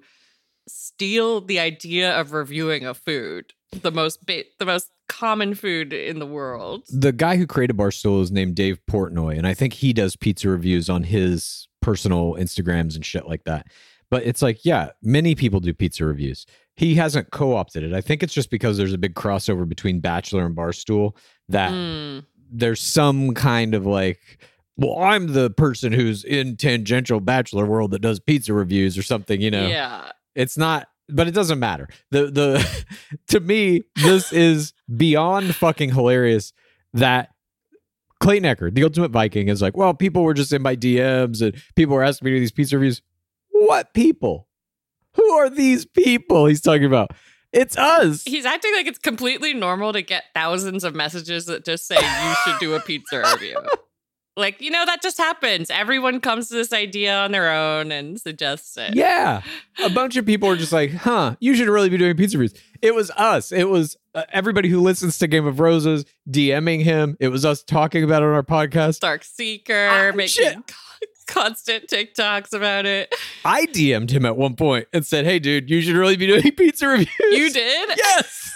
steal 0.68 1.42
the 1.42 1.60
idea 1.60 2.18
of 2.20 2.32
reviewing 2.32 2.86
a 2.86 2.94
food, 2.94 3.54
the 3.82 3.92
most 3.92 4.26
ba- 4.26 4.44
the 4.60 4.66
most 4.66 4.90
common 5.08 5.54
food 5.56 5.94
in 5.94 6.20
the 6.20 6.26
world. 6.26 6.84
The 6.90 7.12
guy 7.12 7.38
who 7.38 7.46
created 7.46 7.78
Barstool 7.78 8.22
is 8.22 8.32
named 8.32 8.56
Dave 8.56 8.80
Portnoy, 8.90 9.38
and 9.38 9.46
I 9.48 9.54
think 9.54 9.74
he 9.74 9.94
does 9.94 10.16
pizza 10.16 10.50
reviews 10.50 10.90
on 10.90 11.04
his 11.04 11.68
personal 11.82 12.34
Instagrams 12.34 12.96
and 12.96 13.06
shit 13.06 13.28
like 13.28 13.44
that. 13.44 13.68
But 14.10 14.24
it's 14.24 14.42
like, 14.42 14.64
yeah, 14.66 14.92
many 15.02 15.36
people 15.36 15.60
do 15.60 15.74
pizza 15.74 16.06
reviews. 16.06 16.46
He 16.76 16.96
hasn't 16.96 17.32
co 17.32 17.56
opted 17.56 17.84
it. 17.84 17.94
I 17.94 18.02
think 18.02 18.22
it's 18.24 18.34
just 18.34 18.50
because 18.50 18.78
there's 18.78 18.94
a 18.94 18.98
big 18.98 19.14
crossover 19.16 19.68
between 19.68 20.00
Bachelor 20.00 20.46
and 20.46 20.56
Barstool 20.56 21.16
that 21.50 21.72
Mm. 21.72 22.26
there's 22.52 22.82
some 22.82 23.34
kind 23.34 23.74
of 23.74 23.86
like, 23.86 24.20
well, 24.78 24.98
I'm 25.02 25.28
the 25.34 25.50
person 25.52 25.94
who's 25.94 26.24
in 26.24 26.58
tangential 26.58 27.20
Bachelor 27.20 27.66
world 27.66 27.92
that 27.92 28.02
does 28.02 28.20
pizza 28.20 28.54
reviews 28.54 28.98
or 28.98 29.04
something, 29.04 29.40
you 29.42 29.50
know? 29.52 29.68
Yeah. 29.68 30.12
It's 30.36 30.58
not, 30.58 30.88
but 31.10 31.28
it 31.28 31.34
doesn't 31.34 31.60
matter. 31.60 31.88
The 32.12 32.28
the 32.28 32.86
to 33.28 33.40
me, 33.40 33.84
this 33.96 34.32
is 34.32 34.74
beyond 34.96 35.56
fucking 35.56 35.94
hilarious 35.94 36.54
that 36.94 37.30
Clayton 38.20 38.46
Eckert, 38.46 38.76
the 38.76 38.84
ultimate 38.84 39.12
Viking, 39.12 39.50
is 39.50 39.62
like, 39.62 39.76
well, 39.76 39.94
people 39.94 40.24
were 40.24 40.34
just 40.34 40.54
in 40.54 40.62
my 40.62 40.76
DMs 40.76 41.42
and 41.42 41.62
people 41.76 41.96
were 41.96 42.04
asking 42.04 42.26
me 42.26 42.32
to 42.32 42.38
do 42.38 42.40
these 42.42 42.52
pizza 42.52 42.78
reviews. 42.78 43.02
What 43.50 43.94
people? 43.94 44.48
Who 45.14 45.30
are 45.32 45.50
these 45.50 45.86
people 45.86 46.46
he's 46.46 46.62
talking 46.62 46.86
about? 46.86 47.12
It's 47.54 47.78
us. 47.78 48.24
He's 48.26 48.46
acting 48.46 48.74
like 48.76 48.86
it's 48.86 49.00
completely 49.00 49.54
normal 49.54 49.94
to 49.94 50.02
get 50.02 50.26
thousands 50.34 50.84
of 50.84 50.94
messages 50.94 51.46
that 51.46 51.64
just 51.64 51.88
say 51.88 51.96
you 51.96 52.36
should 52.44 52.60
do 52.60 52.74
a 52.74 52.82
pizza 52.82 53.24
review. 53.32 53.58
Like, 54.38 54.60
you 54.62 54.70
know, 54.70 54.86
that 54.86 55.02
just 55.02 55.18
happens. 55.18 55.70
Everyone 55.70 56.20
comes 56.20 56.50
to 56.50 56.56
this 56.56 56.74
idea 56.74 57.16
on 57.16 57.32
their 57.32 57.50
own 57.52 57.92
and 57.92 58.20
suggests 58.20 58.76
it. 58.78 58.94
Yeah. 58.94 59.42
A 59.84 59.90
bunch 59.90 60.18
of 60.18 60.26
people 60.26 60.50
are 60.50 60.58
just 60.58 60.74
like, 60.74 60.92
huh, 60.94 61.36
you 61.40 61.56
should 61.56 61.70
really 61.70 61.88
be 61.90 61.98
doing 61.98 62.18
pizza 62.18 62.38
reviews. 62.38 62.60
It 62.82 62.94
was 62.94 63.12
us. 63.12 63.52
It 63.54 63.70
was 63.70 63.96
uh, 64.14 64.24
everybody 64.34 64.68
who 64.68 64.82
listens 64.82 65.18
to 65.20 65.28
Game 65.28 65.46
of 65.48 65.62
Roses 65.62 66.04
DMing 66.30 66.84
him. 66.84 67.16
It 67.22 67.30
was 67.30 67.46
us 67.46 67.64
talking 67.64 68.04
about 68.04 68.24
it 68.24 68.26
on 68.26 68.34
our 68.34 68.44
podcast. 68.44 69.00
Dark 69.00 69.24
Seeker, 69.24 69.88
Ah, 69.90 70.12
making 70.14 70.28
shit. 70.44 70.56
co- 70.68 70.74
constant 71.28 71.88
TikToks 71.88 72.52
about 72.54 72.86
it. 72.86 73.16
I 73.46 73.66
DM'd 73.68 74.12
him 74.12 74.26
at 74.26 74.36
one 74.36 74.56
point 74.58 74.88
and 74.92 75.06
said, 75.06 75.24
hey, 75.26 75.40
dude, 75.40 75.70
you 75.70 75.80
should 75.82 75.96
really 75.96 76.18
be 76.18 76.28
doing 76.28 76.42
pizza 76.58 76.88
reviews. 76.88 77.10
You 77.22 77.50
did? 77.52 77.90
Yes. 77.98 78.52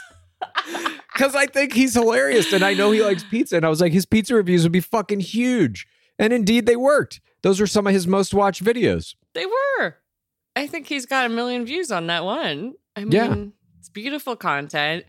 Because 1.14 1.36
I 1.36 1.48
think 1.48 1.74
he's 1.74 1.94
hilarious 1.96 2.54
and 2.54 2.64
I 2.64 2.74
know 2.74 2.92
he 2.92 3.02
likes 3.04 3.24
pizza. 3.24 3.58
And 3.58 3.66
I 3.66 3.70
was 3.70 3.82
like, 3.82 3.92
his 3.92 4.06
pizza 4.06 4.36
reviews 4.36 4.64
would 4.64 4.72
be 4.72 4.80
fucking 4.80 5.20
huge. 5.20 5.86
And 6.18 6.32
indeed, 6.34 6.66
they 6.66 6.76
worked. 6.76 7.20
Those 7.42 7.60
were 7.60 7.68
some 7.68 7.88
of 7.88 7.94
his 7.94 8.08
most 8.08 8.34
watched 8.34 8.64
videos. 8.64 9.16
They 9.34 9.46
were. 9.46 9.96
I 10.56 10.68
think 10.68 10.88
he's 10.88 11.06
got 11.06 11.26
a 11.26 11.30
million 11.30 11.66
views 11.66 11.92
on 11.92 12.08
that 12.08 12.24
one. 12.26 12.74
I 12.96 13.02
mean, 13.02 13.12
Yeah. 13.12 13.36
it's 13.80 13.90
beautiful 13.90 14.36
content. 14.36 15.06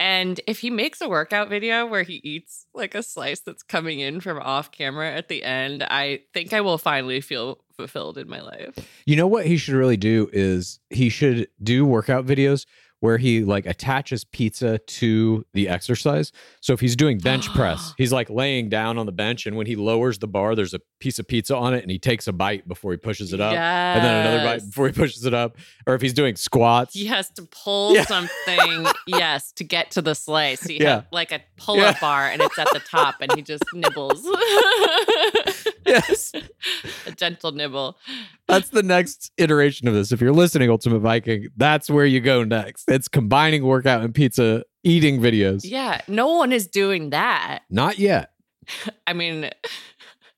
And 0.00 0.40
if 0.46 0.60
he 0.60 0.70
makes 0.70 1.00
a 1.00 1.08
workout 1.08 1.48
video 1.48 1.84
where 1.84 2.04
he 2.04 2.20
eats 2.22 2.66
like 2.72 2.94
a 2.94 3.02
slice 3.02 3.40
that's 3.40 3.64
coming 3.64 3.98
in 3.98 4.20
from 4.20 4.38
off 4.38 4.70
camera 4.70 5.10
at 5.12 5.28
the 5.28 5.42
end, 5.42 5.82
I 5.82 6.20
think 6.32 6.52
I 6.52 6.60
will 6.60 6.78
finally 6.78 7.20
feel 7.20 7.58
fulfilled 7.76 8.16
in 8.16 8.28
my 8.28 8.40
life. 8.40 8.76
You 9.06 9.16
know 9.16 9.26
what 9.26 9.46
he 9.46 9.56
should 9.56 9.74
really 9.74 9.96
do 9.96 10.30
is 10.32 10.78
he 10.90 11.08
should 11.08 11.48
do 11.62 11.84
workout 11.84 12.26
videos 12.26 12.64
where 13.00 13.16
he 13.18 13.44
like 13.44 13.64
attaches 13.66 14.24
pizza 14.24 14.78
to 14.78 15.44
the 15.52 15.68
exercise. 15.68 16.32
So 16.60 16.72
if 16.72 16.80
he's 16.80 16.96
doing 16.96 17.18
bench 17.22 17.48
press, 17.54 17.94
he's 17.96 18.12
like 18.12 18.28
laying 18.28 18.68
down 18.68 18.98
on 18.98 19.06
the 19.06 19.12
bench 19.12 19.46
and 19.46 19.56
when 19.56 19.66
he 19.66 19.76
lowers 19.76 20.18
the 20.18 20.26
bar, 20.26 20.54
there's 20.54 20.74
a 20.74 20.80
piece 21.00 21.18
of 21.18 21.28
pizza 21.28 21.56
on 21.56 21.74
it 21.74 21.82
and 21.82 21.90
he 21.90 21.98
takes 21.98 22.26
a 22.26 22.32
bite 22.32 22.66
before 22.66 22.90
he 22.92 22.98
pushes 22.98 23.32
it 23.32 23.40
up. 23.40 23.52
And 23.54 24.04
then 24.04 24.26
another 24.26 24.44
bite 24.44 24.66
before 24.66 24.86
he 24.88 24.92
pushes 24.92 25.24
it 25.24 25.32
up. 25.34 25.56
Or 25.86 25.94
if 25.94 26.02
he's 26.02 26.12
doing 26.14 26.34
squats. 26.36 26.94
He 26.94 27.06
has 27.06 27.30
to 27.30 27.42
pull 27.42 27.94
Yeah. 27.94 28.04
something, 28.04 28.86
yes, 29.06 29.52
to 29.52 29.64
get 29.64 29.92
to 29.92 30.02
the 30.02 30.14
slice. 30.14 30.62
He 30.64 30.80
Yeah. 30.80 31.02
like 31.12 31.30
a 31.32 31.40
pull-up 31.56 31.94
Yeah. 31.96 32.00
bar, 32.00 32.26
and 32.28 32.42
it's 32.42 32.58
at 32.58 32.68
the 32.72 32.80
top, 32.80 33.16
and 33.20 33.32
he 33.34 33.42
just 33.42 33.62
nibbles. 33.74 34.22
Yes. 35.88 36.32
a 37.06 37.12
gentle 37.12 37.52
nibble. 37.52 37.98
That's 38.46 38.70
the 38.70 38.82
next 38.82 39.32
iteration 39.38 39.88
of 39.88 39.94
this. 39.94 40.12
If 40.12 40.20
you're 40.20 40.32
listening, 40.32 40.70
Ultimate 40.70 41.00
Viking, 41.00 41.48
that's 41.56 41.88
where 41.90 42.06
you 42.06 42.20
go 42.20 42.44
next. 42.44 42.84
It's 42.88 43.08
combining 43.08 43.64
workout 43.64 44.02
and 44.02 44.14
pizza 44.14 44.64
eating 44.84 45.20
videos. 45.20 45.62
Yeah, 45.64 46.00
no 46.08 46.28
one 46.34 46.52
is 46.52 46.66
doing 46.66 47.10
that. 47.10 47.60
Not 47.70 47.98
yet. 47.98 48.32
I 49.06 49.12
mean, 49.12 49.50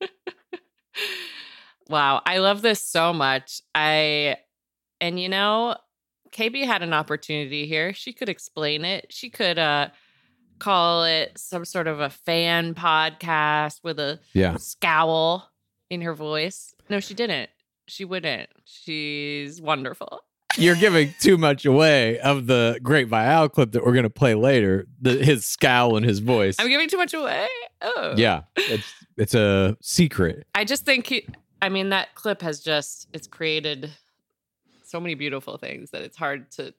wow, 1.88 2.22
I 2.24 2.38
love 2.38 2.62
this 2.62 2.82
so 2.82 3.12
much. 3.12 3.60
I, 3.74 4.36
and 5.00 5.18
you 5.18 5.28
know, 5.28 5.76
KB 6.32 6.64
had 6.64 6.82
an 6.82 6.92
opportunity 6.92 7.66
here. 7.66 7.92
She 7.92 8.12
could 8.12 8.28
explain 8.28 8.84
it. 8.84 9.06
She 9.10 9.30
could 9.30 9.58
uh 9.58 9.88
call 10.60 11.04
it 11.04 11.36
some 11.36 11.64
sort 11.64 11.88
of 11.88 11.98
a 12.00 12.10
fan 12.10 12.74
podcast 12.74 13.80
with 13.82 13.98
a 13.98 14.20
Yeah. 14.32 14.56
scowl 14.56 15.50
in 15.90 16.02
her 16.02 16.14
voice. 16.14 16.74
No, 16.88 17.00
she 17.00 17.14
didn't. 17.14 17.50
She 17.88 18.04
wouldn't. 18.04 18.48
She's 18.64 19.60
wonderful. 19.60 20.20
You're 20.56 20.76
giving 20.76 21.14
too 21.20 21.38
much 21.38 21.64
away 21.64 22.18
of 22.20 22.46
the 22.46 22.78
Great 22.82 23.08
Viall 23.08 23.50
clip 23.50 23.72
that 23.72 23.84
we're 23.84 23.92
going 23.92 24.02
to 24.04 24.10
play 24.10 24.34
later. 24.34 24.86
The, 25.00 25.12
his 25.24 25.44
scowl 25.46 25.96
and 25.96 26.04
his 26.04 26.18
voice. 26.18 26.56
I'm 26.58 26.68
giving 26.68 26.88
too 26.88 26.96
much 26.98 27.14
away. 27.14 27.46
Oh, 27.82 28.14
yeah, 28.16 28.42
it's 28.56 28.92
it's 29.16 29.34
a 29.34 29.76
secret. 29.80 30.46
I 30.54 30.64
just 30.64 30.84
think 30.84 31.06
he, 31.06 31.26
I 31.62 31.68
mean 31.68 31.90
that 31.90 32.14
clip 32.14 32.42
has 32.42 32.60
just 32.60 33.08
it's 33.12 33.26
created 33.28 33.90
so 34.84 34.98
many 35.00 35.14
beautiful 35.14 35.56
things 35.56 35.90
that 35.92 36.02
it's 36.02 36.16
hard 36.16 36.50
to 36.52 36.74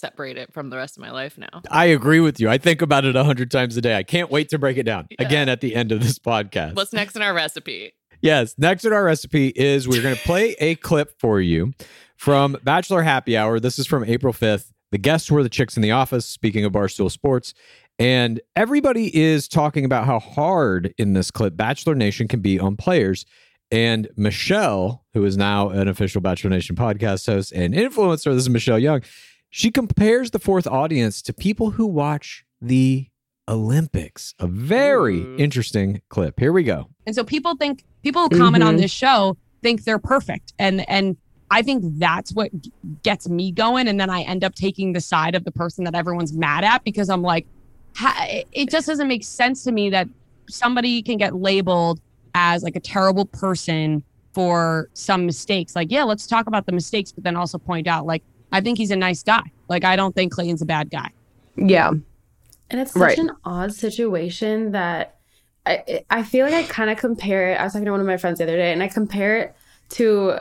separate 0.00 0.36
it 0.36 0.52
from 0.52 0.70
the 0.70 0.76
rest 0.76 0.96
of 0.96 1.00
my 1.02 1.10
life 1.10 1.38
now. 1.38 1.62
I 1.70 1.86
agree 1.86 2.20
with 2.20 2.40
you. 2.40 2.48
I 2.48 2.58
think 2.58 2.82
about 2.82 3.04
it 3.04 3.14
a 3.16 3.24
hundred 3.24 3.50
times 3.50 3.76
a 3.76 3.80
day. 3.80 3.96
I 3.96 4.02
can't 4.02 4.30
wait 4.30 4.48
to 4.50 4.58
break 4.58 4.76
it 4.76 4.84
down 4.84 5.06
Yeah. 5.10 5.26
again 5.26 5.48
at 5.48 5.60
the 5.60 5.74
end 5.74 5.92
of 5.92 6.00
this 6.02 6.18
podcast. 6.18 6.74
What's 6.74 6.92
next 6.92 7.16
in 7.16 7.22
our 7.22 7.34
recipe? 7.34 7.92
Yes. 8.22 8.54
Next 8.58 8.84
in 8.84 8.92
our 8.92 9.04
recipe 9.04 9.48
is 9.48 9.86
we're 9.88 10.02
going 10.02 10.16
to 10.16 10.22
play 10.22 10.56
a 10.60 10.74
clip 10.76 11.12
for 11.20 11.40
you 11.40 11.72
from 12.16 12.56
Bachelor 12.64 13.02
Happy 13.02 13.36
Hour. 13.36 13.60
This 13.60 13.78
is 13.78 13.86
from 13.86 14.04
April 14.04 14.32
5th. 14.32 14.72
The 14.92 14.98
guests 14.98 15.30
were 15.30 15.42
the 15.42 15.48
chicks 15.48 15.76
in 15.76 15.82
the 15.82 15.92
office, 15.92 16.26
speaking 16.26 16.64
of 16.64 16.72
Barstool 16.72 17.10
Sports. 17.10 17.54
And 17.98 18.40
everybody 18.56 19.14
is 19.16 19.46
talking 19.48 19.84
about 19.84 20.04
how 20.06 20.18
hard 20.18 20.92
in 20.98 21.12
this 21.12 21.30
clip 21.30 21.56
Bachelor 21.56 21.94
Nation 21.94 22.28
can 22.28 22.40
be 22.40 22.58
on 22.58 22.76
players. 22.76 23.24
And 23.70 24.08
Michelle, 24.16 25.04
who 25.14 25.24
is 25.24 25.36
now 25.36 25.68
an 25.68 25.86
official 25.86 26.20
Bachelor 26.20 26.50
Nation 26.50 26.74
podcast 26.76 27.26
host 27.26 27.52
and 27.52 27.72
influencer, 27.72 28.32
this 28.34 28.42
is 28.42 28.50
Michelle 28.50 28.78
Young, 28.80 29.02
she 29.50 29.70
compares 29.70 30.30
the 30.30 30.38
fourth 30.38 30.66
audience 30.66 31.20
to 31.22 31.32
people 31.32 31.70
who 31.70 31.86
watch 31.86 32.44
the 32.62 33.08
Olympics. 33.48 34.34
A 34.38 34.46
very 34.46 35.26
interesting 35.36 36.00
clip. 36.08 36.38
Here 36.38 36.52
we 36.52 36.62
go. 36.62 36.88
And 37.06 37.14
so 37.14 37.24
people 37.24 37.56
think 37.56 37.84
people 38.02 38.22
who 38.22 38.38
comment 38.38 38.62
on 38.62 38.76
Mhm. 38.76 38.82
this 38.82 38.90
show 38.92 39.36
think 39.62 39.84
they're 39.84 39.98
perfect. 39.98 40.52
And 40.58 40.88
and 40.88 41.16
I 41.50 41.62
think 41.62 41.82
that's 41.98 42.32
what 42.32 42.50
gets 43.02 43.28
me 43.28 43.50
going. 43.50 43.88
And 43.88 43.98
then 43.98 44.08
I 44.08 44.22
end 44.22 44.44
up 44.44 44.54
taking 44.54 44.92
the 44.92 45.00
side 45.00 45.34
of 45.34 45.42
the 45.44 45.50
person 45.50 45.82
that 45.84 45.96
everyone's 45.96 46.32
mad 46.32 46.62
at 46.62 46.84
because 46.84 47.10
I'm 47.10 47.22
like, 47.22 47.44
it 48.52 48.70
just 48.70 48.86
doesn't 48.86 49.08
make 49.08 49.24
sense 49.24 49.64
to 49.64 49.72
me 49.72 49.90
that 49.90 50.08
somebody 50.48 51.02
can 51.02 51.16
get 51.18 51.34
labeled 51.34 52.00
as 52.34 52.62
like 52.62 52.76
a 52.76 52.80
terrible 52.80 53.24
person 53.24 54.04
for 54.32 54.88
some 54.94 55.26
mistakes. 55.26 55.74
Like, 55.74 55.90
yeah, 55.90 56.04
let's 56.04 56.24
talk 56.28 56.46
about 56.46 56.66
the 56.66 56.72
mistakes, 56.72 57.10
but 57.10 57.24
then 57.24 57.34
also 57.34 57.58
point 57.58 57.88
out, 57.88 58.06
like, 58.06 58.22
I 58.52 58.60
think 58.60 58.78
he's 58.78 58.90
a 58.90 58.96
nice 58.96 59.22
guy. 59.22 59.42
Like, 59.68 59.84
I 59.84 59.96
don't 59.96 60.14
think 60.14 60.32
Clayton's 60.32 60.62
a 60.62 60.66
bad 60.66 60.90
guy. 60.90 61.10
Yeah. 61.56 61.90
And 62.70 62.80
it's 62.80 62.92
such 62.92 63.00
Right. 63.00 63.18
an 63.18 63.30
odd 63.44 63.72
situation 63.74 64.72
that 64.72 65.16
I 65.66 66.04
I 66.10 66.22
feel 66.22 66.46
like 66.46 66.54
I 66.54 66.62
kind 66.64 66.90
of 66.90 66.96
compare 66.98 67.52
it. 67.52 67.56
I 67.56 67.64
was 67.64 67.72
talking 67.72 67.84
to 67.86 67.90
one 67.90 68.00
of 68.00 68.06
my 68.06 68.16
friends 68.16 68.38
the 68.38 68.44
other 68.44 68.56
day, 68.56 68.72
and 68.72 68.82
I 68.82 68.88
compare 68.88 69.36
it 69.38 69.54
to 69.90 70.38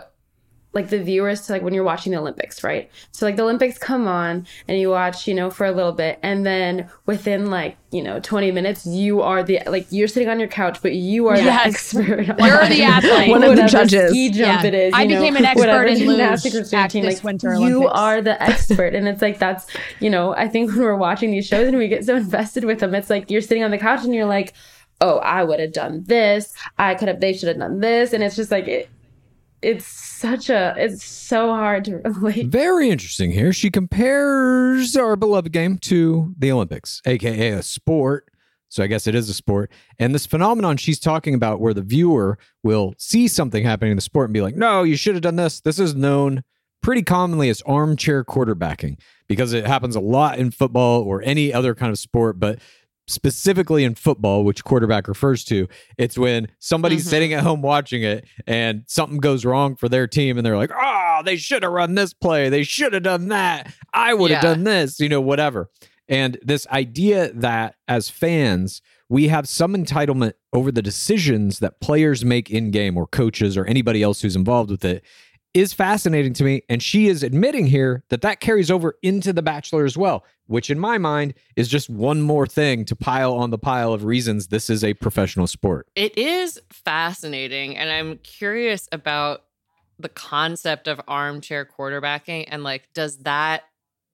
like 0.71 0.89
the 0.89 1.01
viewers 1.01 1.41
to 1.47 1.51
like 1.53 1.63
when 1.63 1.73
you're 1.73 1.83
watching 1.83 2.11
the 2.11 2.19
Olympics, 2.19 2.63
right? 2.63 2.91
So 3.11 3.25
like 3.25 3.35
the 3.37 3.41
Olympics 3.41 3.77
come 3.79 4.07
on 4.07 4.45
and 4.67 4.79
you 4.79 4.89
watch, 4.91 5.27
you 5.27 5.33
know, 5.33 5.49
for 5.49 5.65
a 5.65 5.71
little 5.71 5.91
bit, 5.91 6.19
and 6.21 6.45
then 6.45 6.89
within 7.07 7.49
like 7.49 7.75
you 7.91 8.03
know 8.03 8.19
20 8.19 8.51
minutes, 8.51 8.85
you 8.85 9.21
are 9.23 9.41
the 9.43 9.59
like 9.65 9.87
you're 9.89 10.07
sitting 10.07 10.29
on 10.29 10.39
your 10.39 10.47
couch, 10.47 10.77
but 10.83 10.93
you 10.93 11.27
are 11.27 11.35
Yes. 11.37 11.91
the 11.91 11.99
expert. 11.99 12.39
You're 12.39 12.63
on 12.63 12.69
the 12.69 12.83
athlete. 12.83 13.29
One 13.29 13.43
of 13.43 13.55
the 13.55 13.65
judges. 13.65 14.11
Ski 14.11 14.29
jump 14.29 14.61
Yeah. 14.63 14.67
it 14.67 14.73
is. 14.75 14.93
I 14.93 15.03
you 15.03 15.09
know, 15.09 15.19
became 15.21 15.35
an 15.37 15.45
expert 15.45 15.59
whatever 15.61 15.83
in 15.85 15.97
gymnastics 15.97 16.53
luge 16.55 16.63
routine, 16.65 16.79
at 16.79 16.91
this 16.91 17.15
like, 17.15 17.23
Winter 17.23 17.53
You 17.55 17.77
Olympics. 17.77 17.91
are 17.95 18.21
the 18.21 18.43
expert, 18.43 18.93
and 18.93 19.07
it's 19.07 19.21
like 19.23 19.39
that's 19.39 19.65
you 19.99 20.11
know 20.11 20.35
I 20.35 20.47
think 20.47 20.69
when 20.71 20.81
we're 20.81 20.95
watching 20.95 21.31
these 21.31 21.47
shows 21.47 21.67
and 21.67 21.77
we 21.79 21.87
get 21.87 22.05
so 22.05 22.15
invested 22.15 22.63
with 22.65 22.79
them, 22.79 22.93
it's 22.93 23.09
like 23.09 23.31
you're 23.31 23.41
sitting 23.41 23.63
on 23.63 23.71
the 23.71 23.79
couch 23.79 24.03
and 24.03 24.13
you're 24.13 24.25
like, 24.25 24.53
oh, 25.01 25.17
I 25.17 25.43
would 25.43 25.59
have 25.59 25.73
done 25.73 26.03
this. 26.05 26.53
I 26.77 26.93
could 26.93 27.07
have. 27.07 27.21
They 27.21 27.33
should 27.33 27.47
have 27.47 27.57
done 27.57 27.79
this, 27.79 28.13
and 28.13 28.21
it's 28.23 28.35
just 28.35 28.51
like 28.51 28.67
it. 28.67 28.87
It's 29.61 29.85
such 29.85 30.49
a. 30.49 30.73
It's 30.77 31.03
so 31.03 31.49
hard 31.49 31.85
to 31.85 31.97
relate. 32.05 32.47
Very 32.47 32.89
interesting 32.89 33.31
here. 33.31 33.51
She 33.53 33.69
compares 33.69 34.95
our 34.95 35.15
beloved 35.15 35.51
game 35.51 35.77
to 35.79 36.33
the 36.37 36.51
Olympics, 36.51 37.01
aka 37.05 37.49
a 37.49 37.63
sport. 37.63 38.29
So 38.69 38.83
I 38.83 38.87
guess 38.87 39.07
it 39.07 39.15
is 39.15 39.29
a 39.29 39.33
sport. 39.33 39.71
And 39.97 40.13
this 40.13 40.27
phenomenon 40.27 40.77
she's 40.77 40.99
talking 40.99 41.33
about 41.33 41.59
where 41.59 41.73
the 41.73 41.81
viewer 41.81 42.37
will 42.63 42.93
see 42.97 43.27
something 43.27 43.63
happening 43.63 43.91
in 43.91 43.97
the 43.97 44.01
sport 44.01 44.29
and 44.29 44.33
be 44.33 44.41
like, 44.41 44.55
no, 44.55 44.83
you 44.83 44.95
should 44.95 45.15
have 45.15 45.23
done 45.23 45.37
this. 45.37 45.59
This 45.59 45.79
is 45.79 45.95
known 45.95 46.43
pretty 46.81 47.01
commonly 47.01 47.49
as 47.49 47.61
armchair 47.63 48.23
quarterbacking 48.23 48.99
because 49.27 49.53
it 49.53 49.65
happens 49.65 49.95
a 49.95 49.99
lot 49.99 50.39
in 50.39 50.51
football 50.51 51.01
or 51.01 51.21
any 51.23 51.51
other 51.51 51.75
kind 51.75 51.91
of 51.91 51.99
sport, 51.99 52.39
but 52.39 52.59
specifically 53.09 53.83
in 53.83 53.95
football, 53.95 54.43
which 54.43 54.63
quarterback 54.63 55.07
refers 55.07 55.43
to, 55.45 55.67
it's 55.97 56.17
when 56.17 56.47
somebody's 56.59 57.05
Mhm. 57.05 57.09
sitting 57.09 57.33
at 57.33 57.43
home 57.43 57.61
watching 57.61 58.03
it 58.03 58.25
and 58.47 58.83
something 58.87 59.17
goes 59.17 59.43
wrong 59.45 59.75
for 59.75 59.89
their 59.89 60.07
team 60.07 60.37
and 60.37 60.45
they're 60.45 60.57
like, 60.57 60.71
oh, 60.79 61.21
they 61.25 61.35
should 61.35 61.63
have 61.63 61.71
run 61.71 61.95
this 61.95 62.13
play. 62.13 62.49
They 62.49 62.63
should 62.63 62.93
have 62.93 63.03
done 63.03 63.29
that. 63.29 63.73
I 63.93 64.13
would 64.13 64.31
have 64.31 64.43
Yeah. 64.43 64.53
done 64.53 64.63
this, 64.63 64.99
you 64.99 65.09
know, 65.09 65.21
whatever. 65.21 65.69
And 66.07 66.37
this 66.41 66.65
idea 66.67 67.31
that 67.33 67.75
as 67.87 68.09
fans, 68.09 68.81
we 69.09 69.27
have 69.27 69.47
some 69.47 69.73
entitlement 69.75 70.33
over 70.53 70.71
the 70.71 70.81
decisions 70.81 71.59
that 71.59 71.79
players 71.81 72.23
make 72.23 72.49
in 72.49 72.71
game 72.71 72.95
or 72.97 73.07
coaches 73.07 73.57
or 73.57 73.65
anybody 73.65 74.01
else 74.03 74.21
who's 74.21 74.35
involved 74.35 74.69
with 74.71 74.85
it 74.85 75.03
is 75.53 75.73
fascinating 75.73 76.33
to 76.33 76.43
me. 76.43 76.61
And 76.69 76.81
she 76.81 77.07
is 77.07 77.23
admitting 77.23 77.65
here 77.67 78.03
that 78.09 78.21
that 78.21 78.39
carries 78.39 78.69
over 78.69 78.95
into 79.01 79.33
The 79.33 79.41
Bachelor 79.41 79.85
as 79.85 79.97
well, 79.97 80.25
which 80.47 80.69
in 80.69 80.79
my 80.79 80.97
mind 80.97 81.33
is 81.55 81.67
just 81.67 81.89
one 81.89 82.21
more 82.21 82.47
thing 82.47 82.85
to 82.85 82.95
pile 82.95 83.33
on 83.33 83.49
the 83.49 83.57
pile 83.57 83.93
of 83.93 84.03
reasons 84.03 84.47
this 84.47 84.69
is 84.69 84.83
a 84.83 84.93
professional 84.93 85.47
sport. 85.47 85.87
It 85.95 86.17
is 86.17 86.59
fascinating, 86.71 87.77
and 87.77 87.89
I'm 87.89 88.17
curious 88.19 88.87
about 88.91 89.43
the 89.99 90.09
concept 90.09 90.87
of 90.87 91.01
armchair 91.07 91.65
quarterbacking 91.65 92.45
and 92.47 92.63
like, 92.63 92.87
does 92.93 93.17
that 93.19 93.63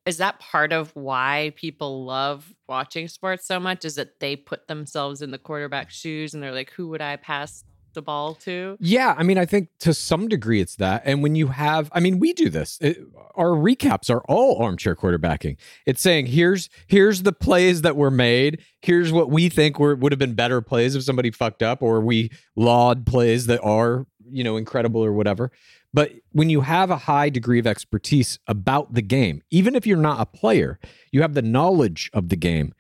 is 0.06 0.18
that 0.18 0.40
part 0.40 0.72
of 0.72 0.96
why 0.96 1.52
people 1.56 2.06
love 2.06 2.54
watching 2.70 3.08
sports 3.08 3.48
so 3.48 3.60
much? 3.60 3.86
Is 3.86 3.96
that 3.96 4.20
they 4.20 4.36
put 4.36 4.68
themselves 4.68 5.24
in 5.24 5.32
the 5.32 5.40
quarterback 5.40 5.90
shoes 5.90 6.34
and 6.34 6.44
they're 6.44 6.52
like, 6.52 6.70
who 6.72 6.90
would 6.90 7.02
I 7.02 7.16
pass 7.16 7.64
the 7.96 8.02
ball 8.02 8.36
to? 8.36 8.78
Yeah, 8.80 9.16
I 9.18 9.24
mean, 9.24 9.38
I 9.38 9.46
think 9.46 9.70
to 9.80 9.94
some 9.94 10.28
degree 10.28 10.62
it's 10.62 10.76
that. 10.76 11.02
And 11.06 11.24
when 11.24 11.36
you 11.36 11.48
have, 11.48 11.90
I 11.94 12.00
mean, 12.00 12.20
we 12.20 12.34
do 12.34 12.50
this. 12.50 12.78
It, 12.80 13.00
our 13.36 13.50
recaps 13.50 14.10
are 14.10 14.22
all 14.30 14.62
armchair 14.62 14.96
quarterbacking. 14.96 15.58
It's 15.86 16.02
saying 16.02 16.28
here's 16.28 16.70
here's 16.88 17.24
the 17.24 17.34
plays 17.34 17.82
that 17.82 17.96
were 17.96 18.12
made. 18.12 18.62
Here's 18.82 19.12
what 19.12 19.30
we 19.30 19.50
think 19.50 19.80
were 19.80 19.96
would 19.96 20.12
have 20.12 20.20
been 20.20 20.36
better 20.36 20.62
plays 20.62 20.96
if 20.96 21.04
somebody 21.04 21.32
fucked 21.32 21.64
up, 21.64 21.82
or 21.82 22.02
we 22.02 22.32
laud 22.56 23.06
plays 23.06 23.48
that 23.48 23.62
are 23.64 24.06
you 24.30 24.44
know 24.44 24.58
incredible 24.58 25.04
or 25.04 25.12
whatever. 25.14 25.52
But 25.94 26.12
when 26.34 26.50
you 26.50 26.60
have 26.62 26.92
a 26.92 26.98
high 26.98 27.30
degree 27.30 27.58
of 27.58 27.66
expertise 27.66 28.38
about 28.48 28.94
the 28.94 29.02
game, 29.02 29.42
even 29.50 29.76
if 29.76 29.88
you're 29.88 29.96
not 29.96 30.20
a 30.20 30.26
player, 30.26 30.78
you 31.12 31.22
have 31.22 31.36
the 31.36 31.42
knowledge 31.42 32.10
of 32.14 32.28
the 32.28 32.36
game. 32.36 32.74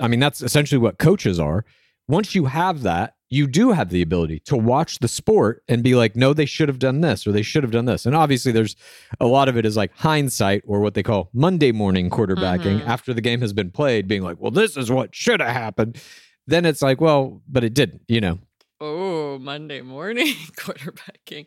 I 0.00 0.06
mean, 0.06 0.20
that's 0.20 0.42
essentially 0.42 0.78
what 0.78 0.98
coaches 0.98 1.40
are. 1.40 1.64
Once 2.06 2.36
you 2.36 2.44
have 2.44 2.82
that, 2.82 3.16
you 3.32 3.46
do 3.46 3.72
have 3.72 3.88
the 3.88 4.02
ability 4.02 4.38
to 4.40 4.56
watch 4.56 4.98
the 4.98 5.08
sport 5.08 5.62
and 5.66 5.82
be 5.82 5.94
like, 5.94 6.14
no, 6.14 6.34
they 6.34 6.44
should 6.44 6.68
have 6.68 6.78
done 6.78 7.00
this 7.00 7.26
or 7.26 7.32
they 7.32 7.40
should 7.42 7.62
have 7.62 7.72
done 7.72 7.86
this. 7.86 8.04
And 8.04 8.14
obviously, 8.14 8.52
there's 8.52 8.76
a 9.20 9.26
lot 9.26 9.48
of 9.48 9.56
it 9.56 9.64
is 9.64 9.76
like 9.76 9.90
hindsight 9.96 10.62
or 10.66 10.80
what 10.80 10.92
they 10.92 11.02
call 11.02 11.30
Monday 11.32 11.72
morning 11.72 12.10
quarterbacking 12.10 12.80
Mhm. 12.82 12.86
after 12.86 13.14
the 13.14 13.22
game 13.22 13.40
has 13.40 13.52
been 13.54 13.70
played, 13.70 14.06
being 14.06 14.22
like, 14.22 14.36
well, 14.38 14.50
this 14.50 14.76
is 14.76 14.90
what 14.90 15.14
should 15.14 15.40
have 15.40 15.48
happened. 15.56 15.98
Then 16.46 16.66
it's 16.66 16.82
like, 16.82 17.00
well, 17.00 17.40
but 17.48 17.64
it 17.64 17.72
didn't, 17.72 18.02
you 18.06 18.20
know? 18.20 18.38
Oh, 18.82 19.38
Monday 19.38 19.80
morning 19.80 20.26
quarterbacking. 20.58 21.46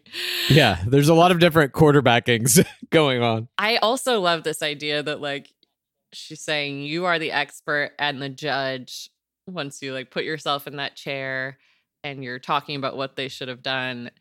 Yeah, 0.50 0.82
there's 0.88 1.10
a 1.10 1.14
lot 1.14 1.32
of 1.32 1.40
different 1.40 1.74
quarterbackings 1.74 2.66
going 2.90 3.22
on. 3.22 3.48
I 3.58 3.78
also 3.78 4.20
love 4.22 4.44
this 4.44 4.62
idea 4.64 5.04
that 5.04 5.22
like 5.22 5.50
she's 6.14 6.42
saying 6.42 6.82
you 6.84 7.06
are 7.06 7.20
the 7.20 7.32
expert 7.34 7.92
and 8.00 8.22
the 8.22 8.30
judge 8.30 9.10
once 9.48 9.82
you 9.82 9.94
like 9.94 10.10
put 10.10 10.24
yourself 10.24 10.66
in 10.66 10.78
that 10.78 10.96
chair 10.96 11.58
and 12.06 12.24
you're 12.24 12.40
talking 12.40 12.76
about 12.76 12.96
what 12.96 13.16
they 13.16 13.28
should 13.28 13.48
have 13.50 13.64
done. 13.64 14.12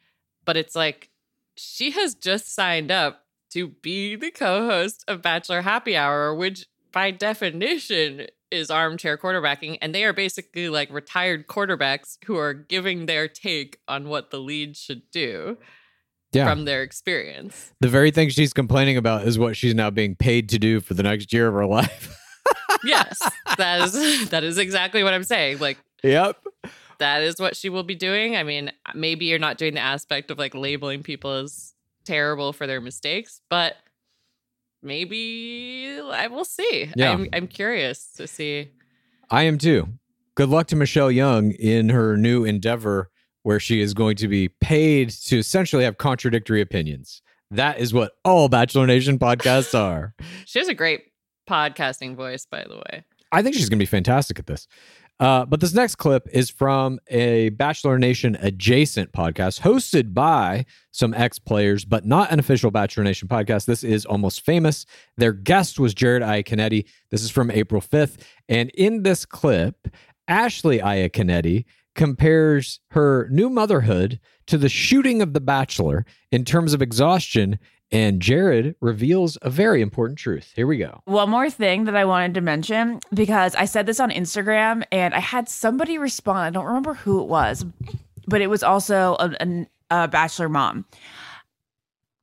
But 0.44 0.57
it's 0.57 0.75
like 0.75 1.11
she 1.57 1.90
has 1.92 2.14
just 2.14 2.53
signed 2.53 2.90
up 2.90 3.25
to 3.51 3.68
be 3.68 4.16
the 4.16 4.31
co-host 4.31 5.05
of 5.07 5.23
Bachelor 5.23 5.61
Happy 5.62 5.97
Hour, 5.97 6.35
which 6.35 6.66
by 6.92 7.11
definition 7.12 8.27
is 8.51 8.70
armchair 8.70 9.18
quarterbacking 9.18 9.77
and 9.83 9.94
they 9.94 10.05
are 10.05 10.12
basically 10.12 10.68
like 10.68 10.90
retired 10.92 11.47
quarterbacks 11.49 12.16
who 12.25 12.37
are 12.37 12.55
giving 12.55 13.07
their 13.07 13.27
take 13.29 13.79
on 13.88 14.09
what 14.09 14.31
the 14.31 14.38
lead 14.38 14.77
should 14.77 15.03
do 15.11 15.59
Yeah. 16.33 16.49
from 16.49 16.64
their 16.64 16.83
experience. 16.83 17.73
the 17.81 17.88
very 17.88 18.12
thing 18.12 18.29
she's 18.29 18.53
complaining 18.53 18.97
about 18.97 19.27
is 19.27 19.38
what 19.40 19.57
she's 19.57 19.75
now 19.75 19.90
being 19.90 20.14
paid 20.14 20.49
to 20.51 20.59
do 20.61 20.81
for 20.81 20.94
the 20.94 21.03
next 21.03 21.33
year 21.33 21.49
of 21.49 21.55
her 21.55 21.66
life. 21.79 22.16
yes 22.85 23.18
that 23.59 23.81
is 23.88 24.29
that 24.31 24.44
is 24.44 24.59
exactly 24.59 25.03
what 25.03 25.14
i'm 25.14 25.25
saying 25.25 25.59
like 25.59 25.79
yep. 26.05 26.37
That 27.05 27.23
is 27.23 27.38
what 27.38 27.55
she 27.55 27.69
will 27.69 27.83
be 27.83 27.95
doing 27.95 28.35
i 28.37 28.43
mean 28.43 28.73
maybe 28.95 29.27
you're 29.27 29.38
not 29.38 29.59
doing 29.59 29.75
the 29.75 29.81
aspect 29.81 30.31
of 30.31 30.38
like 30.38 30.55
labeling 30.55 31.03
people 31.03 31.31
as 31.31 31.75
terrible 32.05 32.53
for 32.53 32.67
their 32.67 32.81
mistakes 32.81 33.40
but 33.51 33.77
maybe 34.83 35.99
i 36.12 36.27
will 36.27 36.45
see 36.45 36.90
Yeah. 36.97 37.12
I'm, 37.12 37.29
I'm 37.33 37.47
curious 37.49 38.07
to 38.17 38.27
see 38.27 38.71
I 39.31 39.45
am 39.45 39.57
too. 39.57 39.88
Good 40.35 40.51
luck 40.51 40.67
to 40.67 40.77
Michelle 40.77 41.11
Young 41.11 41.53
in 41.53 41.88
her 41.88 42.14
new 42.17 42.45
endeavor 42.45 43.09
where 43.43 43.59
she 43.59 43.81
is 43.81 43.95
going 43.95 44.17
to 44.17 44.29
be 44.29 44.49
paid 44.49 45.09
to 45.09 45.38
essentially 45.38 45.83
have 45.85 45.97
contradictory 45.97 46.61
opinions. 46.61 47.23
That 47.51 47.79
is 47.79 47.95
what 47.95 48.12
all 48.23 48.49
Bachelor 48.51 48.87
Nation 48.87 49.19
podcasts 49.19 49.77
are. 49.79 50.14
she 50.45 50.59
has 50.59 50.69
a 50.69 50.75
great 50.75 51.05
podcasting 51.49 52.17
voice 52.17 52.47
by 52.47 52.64
the 52.69 52.77
way 52.77 53.05
I 53.33 53.43
think 53.43 53.55
she's 53.57 53.69
going 53.69 53.79
to 53.79 53.83
be 53.83 53.87
fantastic 53.87 54.38
at 54.38 54.47
this. 54.47 54.69
Uh, 55.20 55.44
but 55.44 55.61
this 55.61 55.72
next 55.72 55.96
clip 55.96 56.27
is 56.33 56.50
from 56.50 56.98
a 57.09 57.50
Bachelor 57.50 57.98
Nation 57.98 58.37
adjacent 58.40 59.12
podcast 59.12 59.61
hosted 59.61 60.12
by 60.12 60.66
some 60.90 61.14
ex 61.14 61.38
players, 61.38 61.85
but 61.85 62.05
not 62.05 62.33
an 62.33 62.40
official 62.40 62.70
Bachelor 62.70 63.05
Nation 63.05 63.29
podcast. 63.29 63.66
This 63.66 63.85
is 63.85 64.05
Almost 64.05 64.40
Famous. 64.40 64.87
Their 65.16 65.33
guest 65.33 65.79
was 65.79 65.94
Jared 65.94 66.22
Iaconetti. 66.22 66.85
This 67.11 67.22
is 67.22 67.31
from 67.31 67.50
April 67.50 67.81
5th. 67.81 68.20
And 68.48 68.70
in 68.70 69.05
this 69.05 69.24
clip, 69.24 69.88
Ashley 70.27 70.81
Iaconetti 70.81 71.64
compares 71.94 72.81
her 72.90 73.29
new 73.31 73.48
motherhood 73.48 74.18
to 74.46 74.59
the 74.59 74.68
shooting 74.68 75.22
of 75.22 75.33
The 75.33 75.40
Bachelor 75.40 76.05
in 76.33 76.44
terms 76.44 76.74
of 76.74 76.83
exhaustion, 76.83 77.59
and 77.95 78.21
Jared 78.21 78.75
reveals 78.81 79.39
a 79.41 79.49
very 79.49 79.81
important 79.81 80.19
truth. 80.19 80.53
Here 80.57 80.67
we 80.67 80.79
go. 80.79 81.01
One 81.05 81.31
more 81.31 81.49
thing 81.49 81.85
that 81.85 81.95
I 81.95 82.05
wanted 82.05 82.35
to 82.35 82.41
mention 82.41 82.99
because 83.15 83.55
I 83.55 83.67
said 83.67 83.87
this 83.87 84.01
on 84.01 84.11
Instagram 84.11 84.83
and 84.91 85.15
I 85.15 85.21
had 85.21 85.49
somebody 85.49 85.97
respond. 85.97 86.39
I 86.41 86.51
don't 86.51 86.67
remember 86.67 86.95
who 86.95 87.23
it 87.23 87.29
was, 87.29 87.65
but 88.27 88.41
it 88.41 88.49
was 88.49 88.65
also 88.65 89.15
a, 89.21 89.37
a, 89.41 89.67
a 89.91 90.09
bachelor 90.09 90.49
mom. 90.49 90.87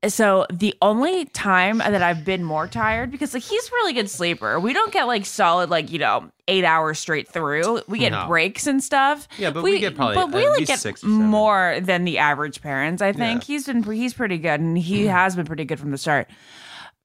So 0.08 0.48
the 0.52 0.74
only 0.82 1.26
time 1.26 1.78
that 1.78 2.02
I've 2.02 2.26
been 2.26 2.44
more 2.44 2.68
tired 2.68 3.12
because 3.12 3.36
like 3.36 3.44
he's 3.44 3.68
a 3.68 3.72
really 3.72 3.94
good 3.94 4.10
sleeper. 4.10 4.60
We 4.60 4.74
don't 4.74 4.92
get 4.92 5.04
like 5.06 5.26
solid 5.28 5.70
like 5.70 5.92
you 5.92 6.00
know 6.00 6.32
eight 6.48 6.64
hours 6.66 6.98
straight 6.98 7.28
through. 7.28 7.82
We 7.88 8.00
get 8.00 8.12
No. 8.12 8.26
breaks 8.28 8.66
and 8.66 8.84
stuff. 8.84 9.28
Yeah, 9.38 9.52
but 9.52 9.62
we 9.64 9.80
get 9.80 9.96
probably 9.96 10.16
but 10.16 10.32
we 10.32 10.48
like 10.50 10.66
get 10.66 11.04
more 11.04 11.78
than 11.82 12.04
the 12.04 12.18
average 12.18 12.62
parents. 12.64 13.02
I 13.02 13.14
think 13.14 13.48
Yeah. 13.48 13.54
he's 13.54 13.66
been 13.68 13.84
he's 13.84 14.14
pretty 14.16 14.40
good 14.40 14.60
and 14.60 14.76
he 14.78 15.06
has 15.06 15.36
been 15.36 15.46
pretty 15.46 15.66
good 15.66 15.80
from 15.80 15.92
the 15.92 16.00
start. 16.00 16.28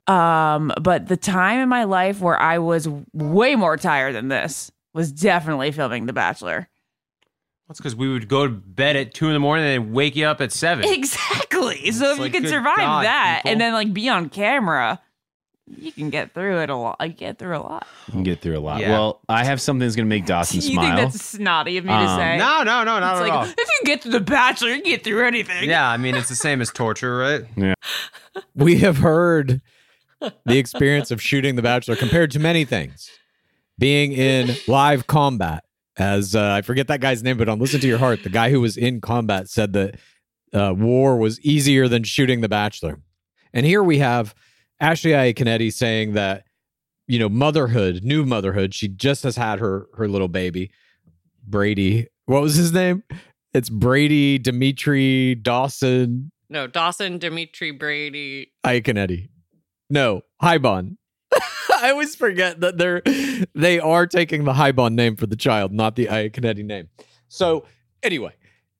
Um, 0.06 0.72
but 0.80 1.08
the 1.08 1.16
time 1.16 1.58
in 1.60 1.68
my 1.68 1.84
life 1.84 2.20
where 2.20 2.38
I 2.40 2.58
was 2.58 2.88
way 3.12 3.56
more 3.56 3.76
tired 3.76 4.14
than 4.14 4.28
this 4.28 4.70
was 4.94 5.12
definitely 5.12 5.72
filming 5.72 6.06
The 6.06 6.12
Bachelor. 6.12 6.68
That's 7.68 7.80
because 7.80 7.96
we 7.96 8.08
would 8.08 8.28
go 8.28 8.46
to 8.46 8.52
bed 8.52 8.94
at 8.96 9.12
two 9.12 9.26
in 9.26 9.32
the 9.32 9.40
morning 9.40 9.66
and 9.66 9.92
wake 9.92 10.14
you 10.14 10.26
up 10.26 10.40
at 10.40 10.52
seven. 10.52 10.84
Exactly. 10.88 11.90
So 11.92 12.12
if 12.12 12.18
like, 12.18 12.26
you 12.28 12.32
can 12.32 12.42
good 12.42 12.50
survive 12.50 12.76
God, 12.78 13.04
that 13.04 13.38
people. 13.42 13.52
and 13.52 13.60
then 13.60 13.72
like 13.72 13.92
be 13.92 14.08
on 14.08 14.28
camera, 14.28 15.00
you 15.66 15.90
can 15.90 16.10
get 16.10 16.32
through 16.32 16.60
it 16.60 16.70
a 16.70 16.76
lot. 16.76 16.96
I 17.00 17.08
get 17.08 17.38
through 17.38 17.56
a 17.56 17.58
lot. 17.58 17.86
You 18.06 18.12
can 18.12 18.22
get 18.22 18.40
through 18.40 18.56
a 18.56 18.60
lot. 18.60 18.80
Yeah. 18.80 18.90
Well, 18.90 19.20
I 19.28 19.44
have 19.44 19.60
something 19.60 19.80
that's 19.80 19.96
going 19.96 20.06
to 20.06 20.08
make 20.08 20.26
Dawson 20.26 20.56
you 20.56 20.62
smile. 20.62 20.96
think 20.96 21.12
that's 21.12 21.24
snotty 21.24 21.76
of 21.78 21.84
me 21.84 21.90
to 21.90 21.96
Um, 21.96 22.18
say? 22.20 22.36
No, 22.38 22.62
no, 22.62 22.84
no, 22.84 23.00
not 23.00 23.14
it's 23.16 23.20
at 23.20 23.28
like 23.28 23.32
all. 23.32 23.44
if 23.44 23.56
you 23.56 23.80
get 23.84 24.02
to 24.02 24.10
The 24.10 24.20
Bachelor, 24.20 24.68
you 24.68 24.82
can 24.82 24.90
get 24.92 25.02
through 25.04 25.26
anything. 25.26 25.68
Yeah, 25.68 25.88
I 25.88 25.96
mean 25.96 26.14
it's 26.14 26.28
the 26.28 26.36
same 26.36 26.60
as 26.60 26.70
torture, 26.70 27.16
right? 27.16 27.44
Yeah. 27.56 27.74
We 28.54 28.78
have 28.78 28.98
heard 28.98 29.60
the 30.20 30.58
experience 30.58 31.10
of 31.10 31.20
shooting 31.22 31.56
The 31.56 31.62
Bachelor 31.62 31.96
compared 31.96 32.30
to 32.32 32.38
many 32.38 32.64
things. 32.64 33.10
Being 33.78 34.12
in 34.12 34.56
live 34.68 35.06
combat, 35.06 35.64
as 35.96 36.34
uh, 36.34 36.52
I 36.52 36.62
forget 36.62 36.88
that 36.88 37.00
guy's 37.00 37.22
name, 37.22 37.38
but 37.38 37.48
on 37.48 37.58
Listen 37.58 37.80
to 37.80 37.88
Your 37.88 37.98
Heart, 37.98 38.22
the 38.22 38.28
guy 38.30 38.50
who 38.50 38.60
was 38.60 38.76
in 38.76 39.00
combat 39.00 39.48
said 39.48 39.72
that 39.72 39.98
uh, 40.52 40.74
war 40.76 41.16
was 41.16 41.40
easier 41.40 41.88
than 41.88 42.04
shooting 42.04 42.40
The 42.40 42.48
Bachelor. 42.48 43.00
And 43.52 43.64
here 43.64 43.82
we 43.82 43.98
have 43.98 44.34
Ashley 44.80 45.12
Iaconetti 45.12 45.72
saying 45.72 46.12
that, 46.12 46.44
you 47.08 47.18
know, 47.18 47.28
motherhood, 47.28 48.02
new 48.02 48.24
motherhood, 48.26 48.74
she 48.74 48.88
just 48.88 49.22
has 49.22 49.36
had 49.36 49.58
her 49.58 49.86
her 49.94 50.08
little 50.08 50.28
baby, 50.28 50.70
Brady. 51.46 52.08
What 52.26 52.42
was 52.42 52.56
his 52.56 52.72
name? 52.72 53.02
It's 53.54 53.70
Brady, 53.70 54.38
Dimitri, 54.38 55.34
Dawson, 55.36 56.30
No, 56.50 56.66
Dawson, 56.66 57.18
Dimitri, 57.18 57.70
Brady. 57.70 58.52
Iaconetti. 58.64 59.28
No, 59.88 60.22
Haibon. 60.42 60.96
I 61.82 61.90
always 61.90 62.14
forget 62.14 62.60
that 62.60 62.78
they're 62.78 63.02
they 63.54 63.78
are 63.78 64.06
taking 64.06 64.44
the 64.44 64.52
Haibon 64.52 64.94
name 64.94 65.16
for 65.16 65.26
the 65.26 65.36
child, 65.36 65.72
not 65.72 65.96
the 65.96 66.06
Iaconetti 66.06 66.64
name. 66.64 66.88
So 67.28 67.64
anyway, 68.02 68.32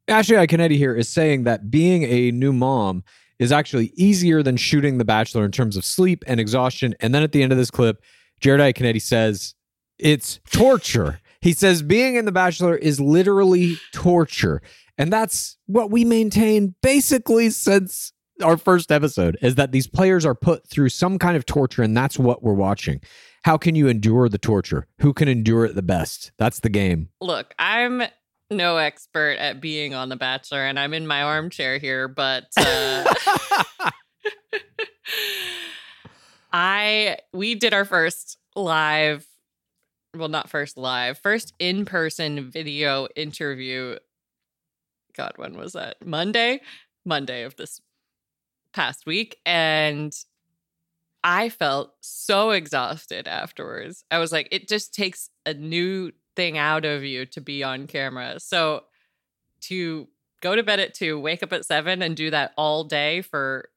Ashley 0.09 0.37
Iaconetti 0.37 0.77
here 0.77 0.95
is 0.95 1.09
saying 1.09 1.45
that 1.45 1.71
being 1.71 2.05
a 2.05 2.31
new 2.31 2.53
mom 2.53 3.05
is 3.39 3.53
actually 3.53 3.93
easier 3.97 4.43
than 4.43 4.57
shooting 4.57 4.99
The 4.99 5.05
Bachelor 5.05 5.45
in 5.45 5.53
terms 5.53 5.77
of 5.77 5.85
sleep 5.85 6.25
and 6.27 6.41
exhaustion. 6.41 6.95
And 7.01 7.15
then 7.15 7.23
at 7.23 7.33
the 7.33 7.43
end 7.43 7.53
of 7.53 7.59
this 7.59 7.71
clip, 7.71 8.03
Jared 8.41 8.61
Iaconetti 8.61 9.03
says 9.03 9.55
it's 9.99 10.41
torture. 10.51 11.21
He 11.41 11.53
says 11.53 11.83
being 11.83 12.17
in 12.17 12.25
The 12.25 12.33
Bachelor 12.33 12.77
is 12.77 13.01
literally 13.01 13.77
torture. 13.93 14.63
And 14.97 15.13
that's 15.13 15.59
what 15.67 15.91
we 15.91 16.05
maintain 16.05 16.75
basically 16.83 17.51
since 17.51 18.13
our 18.43 18.57
first 18.57 18.93
episode 18.93 19.39
is 19.41 19.55
that 19.55 19.73
these 19.73 19.87
players 19.87 20.25
are 20.25 20.35
put 20.35 20.69
through 20.69 20.91
some 20.91 21.19
kind 21.19 21.37
of 21.37 21.47
torture 21.47 21.83
and 21.83 21.97
that's 21.97 22.19
what 22.19 22.43
we're 22.43 22.53
watching. 22.53 23.01
How 23.45 23.57
can 23.57 23.75
you 23.75 23.89
endure 23.89 24.29
the 24.29 24.39
torture? 24.39 24.87
Who 25.01 25.13
can 25.13 25.29
endure 25.29 25.65
it 25.65 25.75
the 25.75 25.83
best? 25.83 26.33
That's 26.39 26.61
the 26.61 26.69
game. 26.69 27.09
Look, 27.21 27.55
I'm 27.59 28.03
no 28.51 28.77
expert 28.77 29.39
at 29.39 29.61
being 29.61 29.95
on 29.95 30.09
The 30.09 30.17
Bachelor, 30.17 30.65
and 30.65 30.79
I'm 30.79 30.95
in 30.95 31.07
my 31.07 31.23
armchair 31.23 31.79
here, 31.79 32.09
but 32.09 32.45
uh, 32.57 33.05
I 36.53 37.19
we 37.33 37.55
did 37.55 37.75
our 37.75 37.85
first 37.85 38.39
live, 38.55 39.27
well, 40.17 40.29
not 40.29 40.49
first 40.49 40.77
live, 40.77 41.19
first 41.19 41.55
in 41.59 41.85
person 41.85 42.51
video 42.51 43.09
interview. 43.17 43.99
God, 45.17 45.33
when 45.37 45.57
was 45.57 45.73
that? 45.73 46.05
Monday, 46.05 46.61
Monday 47.05 47.43
of 47.43 47.57
this 47.57 47.81
past 48.77 49.07
week, 49.07 49.39
and 49.45 50.15
I 51.25 51.49
felt 51.49 51.95
so 52.01 52.51
exhausted 52.51 53.27
afterwards. 53.27 54.05
I 54.13 54.19
was 54.19 54.31
like, 54.31 54.47
it 54.53 54.69
just 54.69 54.95
takes 54.95 55.31
a 55.45 55.55
new 55.55 56.13
thing 56.37 56.59
out 56.59 56.85
of 56.85 57.03
you 57.03 57.27
to 57.27 57.41
be 57.41 57.65
on 57.65 57.89
camera. 57.89 58.39
So 58.39 58.85
to 59.63 60.07
go 60.43 60.55
to 60.55 60.63
bed 60.63 60.79
at 60.79 60.95
two, 60.95 61.19
wake 61.19 61.43
up 61.43 61.53
at 61.53 61.65
seven, 61.65 62.03
and 62.03 62.15
do 62.15 62.31
that 62.31 62.53
all 62.57 62.85
day 62.85 63.23
for 63.23 63.71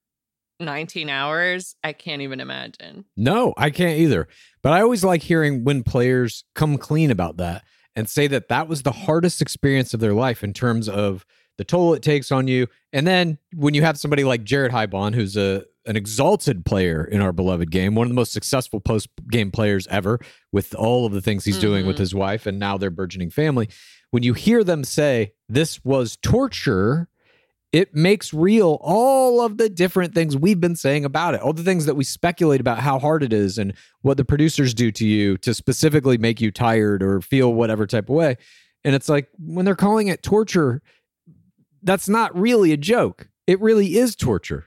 19 0.60 1.10
hours, 1.10 1.76
I 1.84 1.94
can't 1.94 2.22
even 2.22 2.42
imagine. 2.42 3.06
No, 3.16 3.54
I 3.58 3.70
can't 3.70 3.98
either. 3.98 4.28
But 4.62 4.74
I 4.74 4.82
always 4.82 5.06
like 5.06 5.24
hearing 5.24 5.64
when 5.64 5.84
players 5.84 6.44
come 6.54 6.78
clean 6.78 7.10
about 7.10 7.38
that 7.38 7.64
and 7.96 8.10
say 8.10 8.28
that 8.28 8.50
that 8.50 8.68
was 8.68 8.84
the 8.84 8.92
hardest 8.92 9.42
experience 9.42 9.94
of 9.94 10.02
their 10.02 10.14
life 10.14 10.44
in 10.44 10.54
terms 10.54 10.90
of 10.90 11.26
the 11.60 11.66
toll 11.66 11.94
it 11.94 12.02
takes 12.02 12.32
on 12.32 12.48
you. 12.48 12.66
And 12.94 13.06
then 13.06 13.38
when 13.54 13.74
you 13.74 13.82
have 13.84 13.98
somebody 14.00 14.24
like 14.24 14.44
Jared 14.46 14.72
Haibon, 14.72 15.14
who's 15.14 15.36
a 15.38 15.66
an 15.86 15.96
exalted 15.96 16.66
player 16.66 17.04
in 17.04 17.20
our 17.20 17.34
beloved 17.34 17.70
game, 17.72 17.96
one 17.96 18.06
of 18.06 18.10
the 18.10 18.16
most 18.16 18.32
successful 18.32 18.80
post 18.80 19.10
game 19.30 19.52
players 19.52 19.88
ever, 19.88 20.20
with 20.52 20.74
all 20.76 21.06
of 21.06 21.12
the 21.14 21.22
things 21.22 21.44
he's 21.46 21.58
doing 21.60 21.86
with 21.86 21.96
Mhm. 21.96 22.00
his 22.00 22.16
wife 22.16 22.46
and 22.46 22.60
now 22.60 22.78
their 22.78 22.92
burgeoning 22.92 23.30
family. 23.30 23.68
When 24.12 24.24
you 24.24 24.34
hear 24.34 24.64
them 24.64 24.84
say 24.84 25.34
this 25.50 25.84
was 25.84 26.18
torture, 26.22 27.08
it 27.74 27.96
makes 27.96 28.34
real 28.34 28.78
all 28.82 29.42
of 29.42 29.58
the 29.58 29.68
different 29.70 30.14
things 30.14 30.38
we've 30.38 30.60
been 30.62 30.76
saying 30.76 31.06
about 31.06 31.34
it, 31.34 31.42
all 31.42 31.54
the 31.54 31.64
things 31.64 31.86
that 31.86 31.96
we 31.96 32.04
speculate 32.04 32.62
about 32.62 32.80
how 32.80 33.00
hard 33.00 33.22
it 33.24 33.34
is 33.34 33.58
and 33.58 33.74
what 34.02 34.18
the 34.18 34.26
producers 34.26 34.74
do 34.74 34.92
to 34.92 35.06
you 35.06 35.38
to 35.38 35.54
specifically 35.54 36.18
make 36.18 36.40
you 36.40 36.52
tired 36.52 37.02
or 37.04 37.20
feel 37.20 37.54
whatever 37.54 37.86
type 37.88 38.10
of 38.10 38.16
way. 38.16 38.38
And 38.84 38.96
it's 38.96 39.10
like 39.10 39.28
when 39.40 39.66
they're 39.66 39.76
calling 39.76 40.08
it 40.08 40.24
torture, 40.24 40.82
that's 41.84 42.10
not 42.10 42.38
really 42.38 42.72
a 42.72 42.78
joke. 42.78 43.30
It 43.48 43.60
really 43.60 43.98
is 43.98 44.16
torture. 44.16 44.66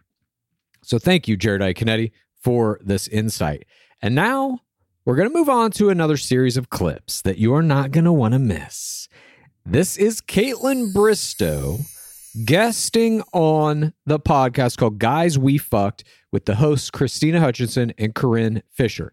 So 0.82 0.98
thank 0.98 1.28
you, 1.28 1.36
Jared 1.36 1.62
Iaconetti, 1.62 2.12
for 2.34 2.80
this 2.82 3.06
insight. 3.08 3.64
And 4.00 4.14
now 4.14 4.60
we're 5.04 5.16
going 5.16 5.28
to 5.28 5.34
move 5.36 5.48
on 5.48 5.70
to 5.72 5.90
another 5.90 6.16
series 6.16 6.56
of 6.56 6.70
clips 6.70 7.22
that 7.22 7.38
you 7.38 7.54
are 7.54 7.62
not 7.62 7.90
going 7.90 8.04
to 8.04 8.12
want 8.12 8.32
to 8.32 8.38
miss. 8.38 9.08
This 9.64 9.96
is 9.96 10.20
Kaitlyn 10.20 10.92
Bristowe 10.92 11.80
guesting 12.44 13.22
on 13.32 13.92
the 14.06 14.18
podcast 14.18 14.78
called 14.78 14.98
Guys 14.98 15.38
We 15.38 15.58
Fucked 15.58 16.04
with 16.32 16.46
the 16.46 16.56
hosts 16.56 16.90
Krystyna 16.90 17.38
Hutchinson 17.38 17.92
and 17.98 18.14
Corinne 18.14 18.62
Fisher. 18.70 19.12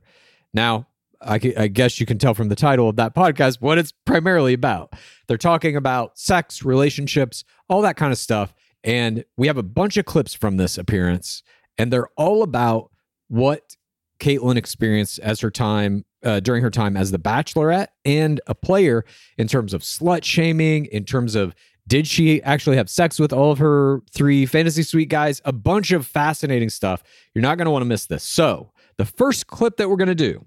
Now, 0.53 0.87
I, 1.21 1.39
I 1.57 1.67
guess 1.67 1.99
you 1.99 2.05
can 2.05 2.17
tell 2.17 2.33
from 2.33 2.49
the 2.49 2.55
title 2.55 2.87
of 2.87 2.95
that 2.95 3.13
podcast 3.13 3.61
what 3.61 3.77
it's 3.77 3.91
primarily 3.91 4.53
about. 4.53 4.93
They're 5.27 5.37
talking 5.37 5.75
about 5.75 6.17
sex, 6.17 6.63
relationships, 6.63 7.43
all 7.69 7.81
that 7.83 7.95
kind 7.95 8.11
of 8.11 8.17
stuff. 8.17 8.53
And 8.83 9.23
we 9.37 9.47
have 9.47 9.57
a 9.57 9.63
bunch 9.63 9.97
of 9.97 10.05
clips 10.05 10.33
from 10.33 10.57
this 10.57 10.77
appearance, 10.77 11.43
and 11.77 11.91
they're 11.91 12.09
all 12.17 12.43
about 12.43 12.91
what 13.27 13.75
Kaitlyn 14.19 14.57
experienced 14.57 15.19
as 15.19 15.39
her 15.41 15.51
time 15.51 16.05
uh, 16.23 16.39
during 16.39 16.61
her 16.61 16.69
time 16.69 16.97
as 16.97 17.11
the 17.11 17.19
Bachelorette 17.19 17.87
and 18.03 18.41
a 18.47 18.55
player 18.55 19.05
in 19.37 19.47
terms 19.47 19.73
of 19.73 19.81
slut 19.81 20.23
shaming, 20.23 20.85
in 20.85 21.05
terms 21.05 21.35
of 21.35 21.55
did 21.87 22.07
she 22.07 22.41
actually 22.43 22.77
have 22.77 22.89
sex 22.89 23.19
with 23.19 23.33
all 23.33 23.51
of 23.51 23.57
her 23.57 24.01
three 24.11 24.45
fantasy 24.45 24.83
suite 24.83 25.09
guys? 25.09 25.41
A 25.43 25.51
bunch 25.51 25.91
of 25.91 26.05
fascinating 26.05 26.69
stuff. 26.69 27.03
You're 27.33 27.41
not 27.41 27.57
going 27.57 27.65
to 27.65 27.71
want 27.71 27.81
to 27.81 27.87
miss 27.87 28.05
this. 28.05 28.23
So, 28.23 28.71
the 28.97 29.05
first 29.05 29.47
clip 29.47 29.77
that 29.77 29.89
we're 29.89 29.95
going 29.95 30.09
to 30.09 30.15
do 30.15 30.45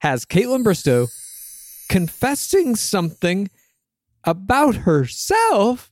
has 0.00 0.24
Kaitlyn 0.24 0.64
Bristowe 0.64 1.08
confessing 1.88 2.76
something 2.76 3.50
about 4.24 4.74
herself 4.76 5.89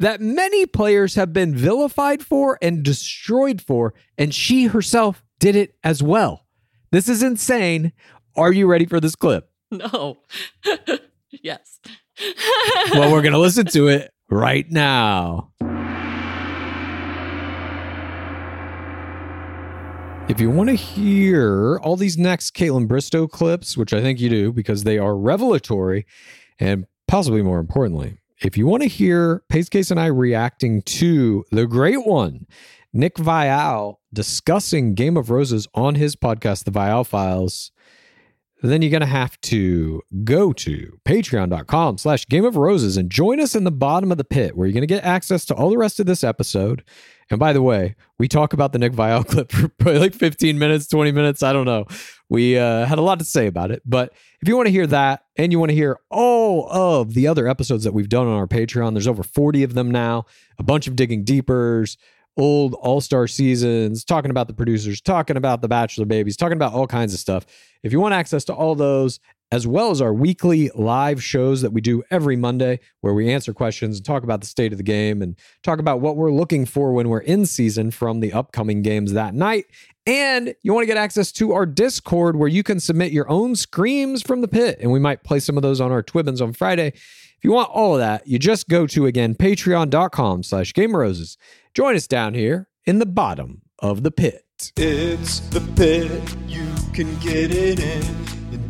that 0.00 0.20
many 0.20 0.64
players 0.64 1.14
have 1.14 1.32
been 1.32 1.54
vilified 1.54 2.24
for 2.24 2.58
and 2.62 2.82
destroyed 2.82 3.60
for, 3.60 3.94
and 4.16 4.34
she 4.34 4.64
herself 4.64 5.22
did 5.38 5.54
it 5.54 5.76
as 5.84 6.02
well. 6.02 6.46
This 6.90 7.08
is 7.08 7.22
insane. 7.22 7.92
Are 8.34 8.50
you 8.50 8.66
ready 8.66 8.86
for 8.86 8.98
this 8.98 9.14
clip? 9.14 9.46
No. 9.72 10.18
yes. 11.30 11.78
well, 12.92 13.12
we're 13.12 13.22
going 13.22 13.34
to 13.34 13.38
listen 13.38 13.66
to 13.66 13.86
it 13.86 14.10
right 14.28 14.68
now. 14.68 15.52
If 20.28 20.40
you 20.40 20.50
want 20.50 20.70
to 20.70 20.74
hear 20.74 21.78
all 21.84 21.94
these 21.94 22.18
next 22.18 22.56
Kaitlyn 22.56 22.88
Bristowe 22.88 23.30
clips, 23.30 23.76
which 23.76 23.92
I 23.92 24.00
think 24.00 24.18
you 24.18 24.28
do 24.28 24.52
because 24.52 24.82
they 24.82 24.98
are 24.98 25.16
revelatory, 25.16 26.04
and 26.58 26.84
possibly 27.06 27.42
more 27.42 27.60
importantly, 27.60 28.18
if 28.40 28.56
you 28.56 28.66
want 28.66 28.82
to 28.82 28.88
hear 28.88 29.42
Pace 29.48 29.68
Case 29.68 29.90
and 29.90 30.00
I 30.00 30.06
reacting 30.06 30.82
to 30.82 31.44
the 31.50 31.66
great 31.66 32.06
one, 32.06 32.46
Nick 32.92 33.16
Viall 33.16 33.96
discussing 34.12 34.94
Game 34.94 35.16
of 35.16 35.30
Roses 35.30 35.68
on 35.74 35.94
his 35.94 36.16
podcast, 36.16 36.64
The 36.64 36.70
Viall 36.70 37.06
Files, 37.06 37.70
then 38.62 38.82
you're 38.82 38.90
going 38.90 39.00
to 39.00 39.06
have 39.06 39.40
to 39.42 40.02
go 40.24 40.52
to 40.52 40.98
patreon.com 41.06 41.98
slash 41.98 42.26
game 42.26 42.44
of 42.44 42.56
roses 42.56 42.96
and 42.96 43.10
join 43.10 43.40
us 43.40 43.54
in 43.54 43.64
the 43.64 43.70
bottom 43.70 44.10
of 44.12 44.18
the 44.18 44.24
pit 44.24 44.56
where 44.56 44.66
you're 44.66 44.74
going 44.74 44.82
to 44.82 44.86
get 44.86 45.04
access 45.04 45.44
to 45.46 45.54
all 45.54 45.70
the 45.70 45.78
rest 45.78 46.00
of 46.00 46.06
this 46.06 46.24
episode. 46.24 46.84
And 47.30 47.38
by 47.38 47.52
the 47.52 47.62
way, 47.62 47.94
we 48.18 48.28
talk 48.28 48.52
about 48.52 48.72
the 48.72 48.78
Nick 48.78 48.92
Viall 48.92 49.26
clip 49.28 49.52
for 49.52 49.98
like 49.98 50.14
15 50.14 50.58
minutes, 50.58 50.88
20 50.88 51.12
minutes. 51.12 51.42
I 51.42 51.52
don't 51.52 51.66
know. 51.66 51.86
We 52.30 52.56
uh, 52.56 52.86
had 52.86 52.98
a 52.98 53.02
lot 53.02 53.18
to 53.18 53.24
say 53.24 53.48
about 53.48 53.70
it. 53.72 53.82
But 53.84 54.12
if 54.40 54.48
you 54.48 54.56
want 54.56 54.68
to 54.68 54.72
hear 54.72 54.86
that 54.86 55.24
and 55.36 55.52
you 55.52 55.58
want 55.58 55.70
to 55.70 55.74
hear 55.74 55.98
all 56.10 56.70
of 56.70 57.12
the 57.12 57.26
other 57.26 57.48
episodes 57.48 57.84
that 57.84 57.92
we've 57.92 58.08
done 58.08 58.26
on 58.26 58.34
our 58.34 58.46
Patreon, 58.46 58.94
there's 58.94 59.08
over 59.08 59.24
40 59.24 59.64
of 59.64 59.74
them 59.74 59.90
now, 59.90 60.24
a 60.56 60.62
bunch 60.62 60.86
of 60.86 60.94
digging 60.94 61.24
deepers, 61.24 61.98
old 62.36 62.74
all 62.74 63.00
star 63.00 63.26
seasons, 63.26 64.04
talking 64.04 64.30
about 64.30 64.46
the 64.46 64.54
producers, 64.54 65.00
talking 65.00 65.36
about 65.36 65.60
the 65.60 65.68
Bachelor 65.68 66.06
babies, 66.06 66.36
talking 66.36 66.56
about 66.56 66.72
all 66.72 66.86
kinds 66.86 67.12
of 67.12 67.20
stuff. 67.20 67.44
If 67.82 67.92
you 67.92 68.00
want 68.00 68.14
access 68.14 68.44
to 68.44 68.54
all 68.54 68.76
those, 68.76 69.18
as 69.52 69.66
well 69.66 69.90
as 69.90 70.00
our 70.00 70.14
weekly 70.14 70.70
live 70.74 71.22
shows 71.22 71.60
that 71.62 71.72
we 71.72 71.80
do 71.80 72.02
every 72.10 72.36
Monday, 72.36 72.78
where 73.00 73.14
we 73.14 73.30
answer 73.30 73.52
questions 73.52 73.96
and 73.96 74.06
talk 74.06 74.22
about 74.22 74.40
the 74.40 74.46
state 74.46 74.72
of 74.72 74.78
the 74.78 74.84
game 74.84 75.22
and 75.22 75.36
talk 75.62 75.78
about 75.78 76.00
what 76.00 76.16
we're 76.16 76.32
looking 76.32 76.64
for 76.64 76.92
when 76.92 77.08
we're 77.08 77.18
in 77.18 77.46
season 77.46 77.90
from 77.90 78.20
the 78.20 78.32
upcoming 78.32 78.82
games 78.82 79.12
that 79.12 79.34
night. 79.34 79.66
And 80.06 80.54
you 80.62 80.72
want 80.72 80.84
to 80.84 80.86
get 80.86 80.96
access 80.96 81.32
to 81.32 81.52
our 81.52 81.66
Discord 81.66 82.36
where 82.36 82.48
you 82.48 82.62
can 82.62 82.80
submit 82.80 83.12
your 83.12 83.28
own 83.28 83.56
screams 83.56 84.22
from 84.22 84.40
the 84.40 84.48
pit, 84.48 84.78
and 84.80 84.92
we 84.92 85.00
might 85.00 85.24
play 85.24 85.40
some 85.40 85.56
of 85.56 85.62
those 85.62 85.80
on 85.80 85.90
our 85.90 86.02
Twibbins 86.02 86.40
on 86.40 86.52
Friday. 86.52 86.88
If 86.88 87.44
you 87.44 87.52
want 87.52 87.70
all 87.70 87.94
of 87.94 88.00
that, 88.00 88.26
you 88.26 88.38
just 88.38 88.68
go 88.68 88.86
to 88.88 89.06
again 89.06 89.34
patreon.com 89.34 90.42
slash 90.42 90.74
game 90.74 90.94
roses. 90.94 91.38
Join 91.74 91.96
us 91.96 92.06
down 92.06 92.34
here 92.34 92.68
in 92.84 92.98
the 92.98 93.06
bottom 93.06 93.62
of 93.78 94.02
the 94.02 94.10
pit. 94.10 94.44
It's 94.76 95.40
the 95.40 95.60
pit, 95.74 96.36
you 96.46 96.66
can 96.92 97.18
get 97.18 97.50
it 97.50 97.80
in 97.80 98.69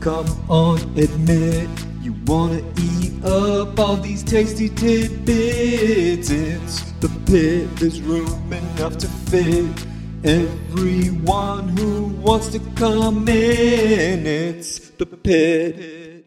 come 0.00 0.26
on, 0.48 0.78
admit 0.96 1.68
you 2.00 2.14
wanna 2.24 2.62
eat 2.80 3.22
up 3.24 3.78
all 3.78 3.96
these 3.96 4.22
tasty 4.22 4.68
tidbits. 4.68 6.30
It's 6.30 6.92
the 7.00 7.08
pit, 7.26 7.76
there's 7.76 8.00
room 8.00 8.52
enough 8.52 8.96
to 8.98 9.06
fit 9.06 9.86
everyone 10.24 11.68
who 11.76 12.04
wants 12.22 12.48
to 12.48 12.60
come 12.76 13.28
in. 13.28 14.26
It's 14.26 14.90
the 14.90 15.06
pit. 15.06 16.24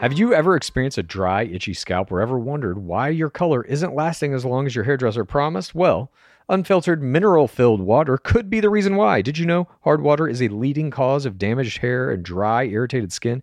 Have 0.00 0.12
you 0.12 0.32
ever 0.32 0.54
experienced 0.54 0.98
a 0.98 1.02
dry, 1.02 1.42
itchy 1.42 1.74
scalp 1.74 2.12
or 2.12 2.20
ever 2.20 2.38
wondered 2.38 2.78
why 2.78 3.08
your 3.08 3.30
color 3.30 3.64
isn't 3.64 3.94
lasting 3.96 4.32
as 4.32 4.44
long 4.44 4.66
as 4.66 4.76
your 4.76 4.84
hairdresser 4.84 5.24
promised? 5.24 5.74
Well, 5.74 6.12
unfiltered 6.48 7.02
mineral 7.02 7.48
filled 7.48 7.80
water 7.80 8.16
could 8.18 8.48
be 8.48 8.60
the 8.60 8.70
reason 8.70 8.96
why. 8.96 9.22
Did 9.22 9.38
you 9.38 9.46
know 9.46 9.68
hard 9.82 10.02
water 10.02 10.28
is 10.28 10.42
a 10.42 10.48
leading 10.48 10.90
cause 10.90 11.26
of 11.26 11.38
damaged 11.38 11.78
hair 11.78 12.10
and 12.10 12.22
dry, 12.22 12.64
irritated 12.64 13.12
skin? 13.12 13.42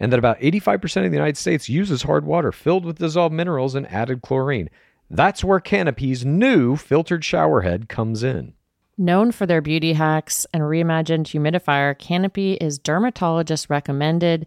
And 0.00 0.12
that 0.12 0.18
about 0.18 0.40
85% 0.40 1.04
of 1.04 1.10
the 1.10 1.16
United 1.16 1.36
States 1.36 1.68
uses 1.68 2.02
hard 2.02 2.24
water 2.24 2.52
filled 2.52 2.84
with 2.84 2.98
dissolved 2.98 3.34
minerals 3.34 3.74
and 3.74 3.86
added 3.90 4.22
chlorine. 4.22 4.68
That's 5.10 5.44
where 5.44 5.60
Canopy's 5.60 6.24
new 6.24 6.76
filtered 6.76 7.24
shower 7.24 7.60
head 7.60 7.88
comes 7.88 8.22
in. 8.22 8.54
Known 8.96 9.32
for 9.32 9.44
their 9.44 9.60
beauty 9.60 9.92
hacks 9.94 10.46
and 10.52 10.62
reimagined 10.62 11.26
humidifier, 11.26 11.98
Canopy 11.98 12.54
is 12.54 12.78
dermatologist 12.78 13.68
recommended. 13.68 14.46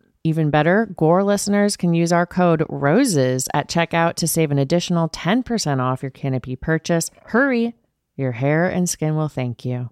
Even 0.23 0.51
better, 0.51 0.87
Gore 0.95 1.23
listeners 1.23 1.75
can 1.75 1.95
use 1.95 2.11
our 2.11 2.27
code 2.27 2.63
ROSES 2.69 3.47
at 3.55 3.67
checkout 3.67 4.13
to 4.15 4.27
save 4.27 4.51
an 4.51 4.59
additional 4.59 5.09
10% 5.09 5.79
off 5.79 6.03
your 6.03 6.11
Canopy 6.11 6.55
purchase. 6.55 7.09
Hurry, 7.25 7.73
your 8.15 8.33
hair 8.33 8.69
and 8.69 8.87
skin 8.87 9.15
will 9.15 9.29
thank 9.29 9.65
you. 9.65 9.89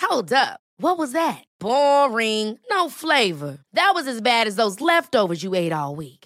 Hold 0.00 0.32
up. 0.32 0.58
What 0.78 0.98
was 0.98 1.12
that? 1.12 1.44
Boring. 1.60 2.58
No 2.68 2.88
flavor. 2.88 3.58
That 3.74 3.92
was 3.94 4.08
as 4.08 4.20
bad 4.20 4.48
as 4.48 4.56
those 4.56 4.80
leftovers 4.80 5.44
you 5.44 5.54
ate 5.54 5.72
all 5.72 5.94
week. 5.94 6.23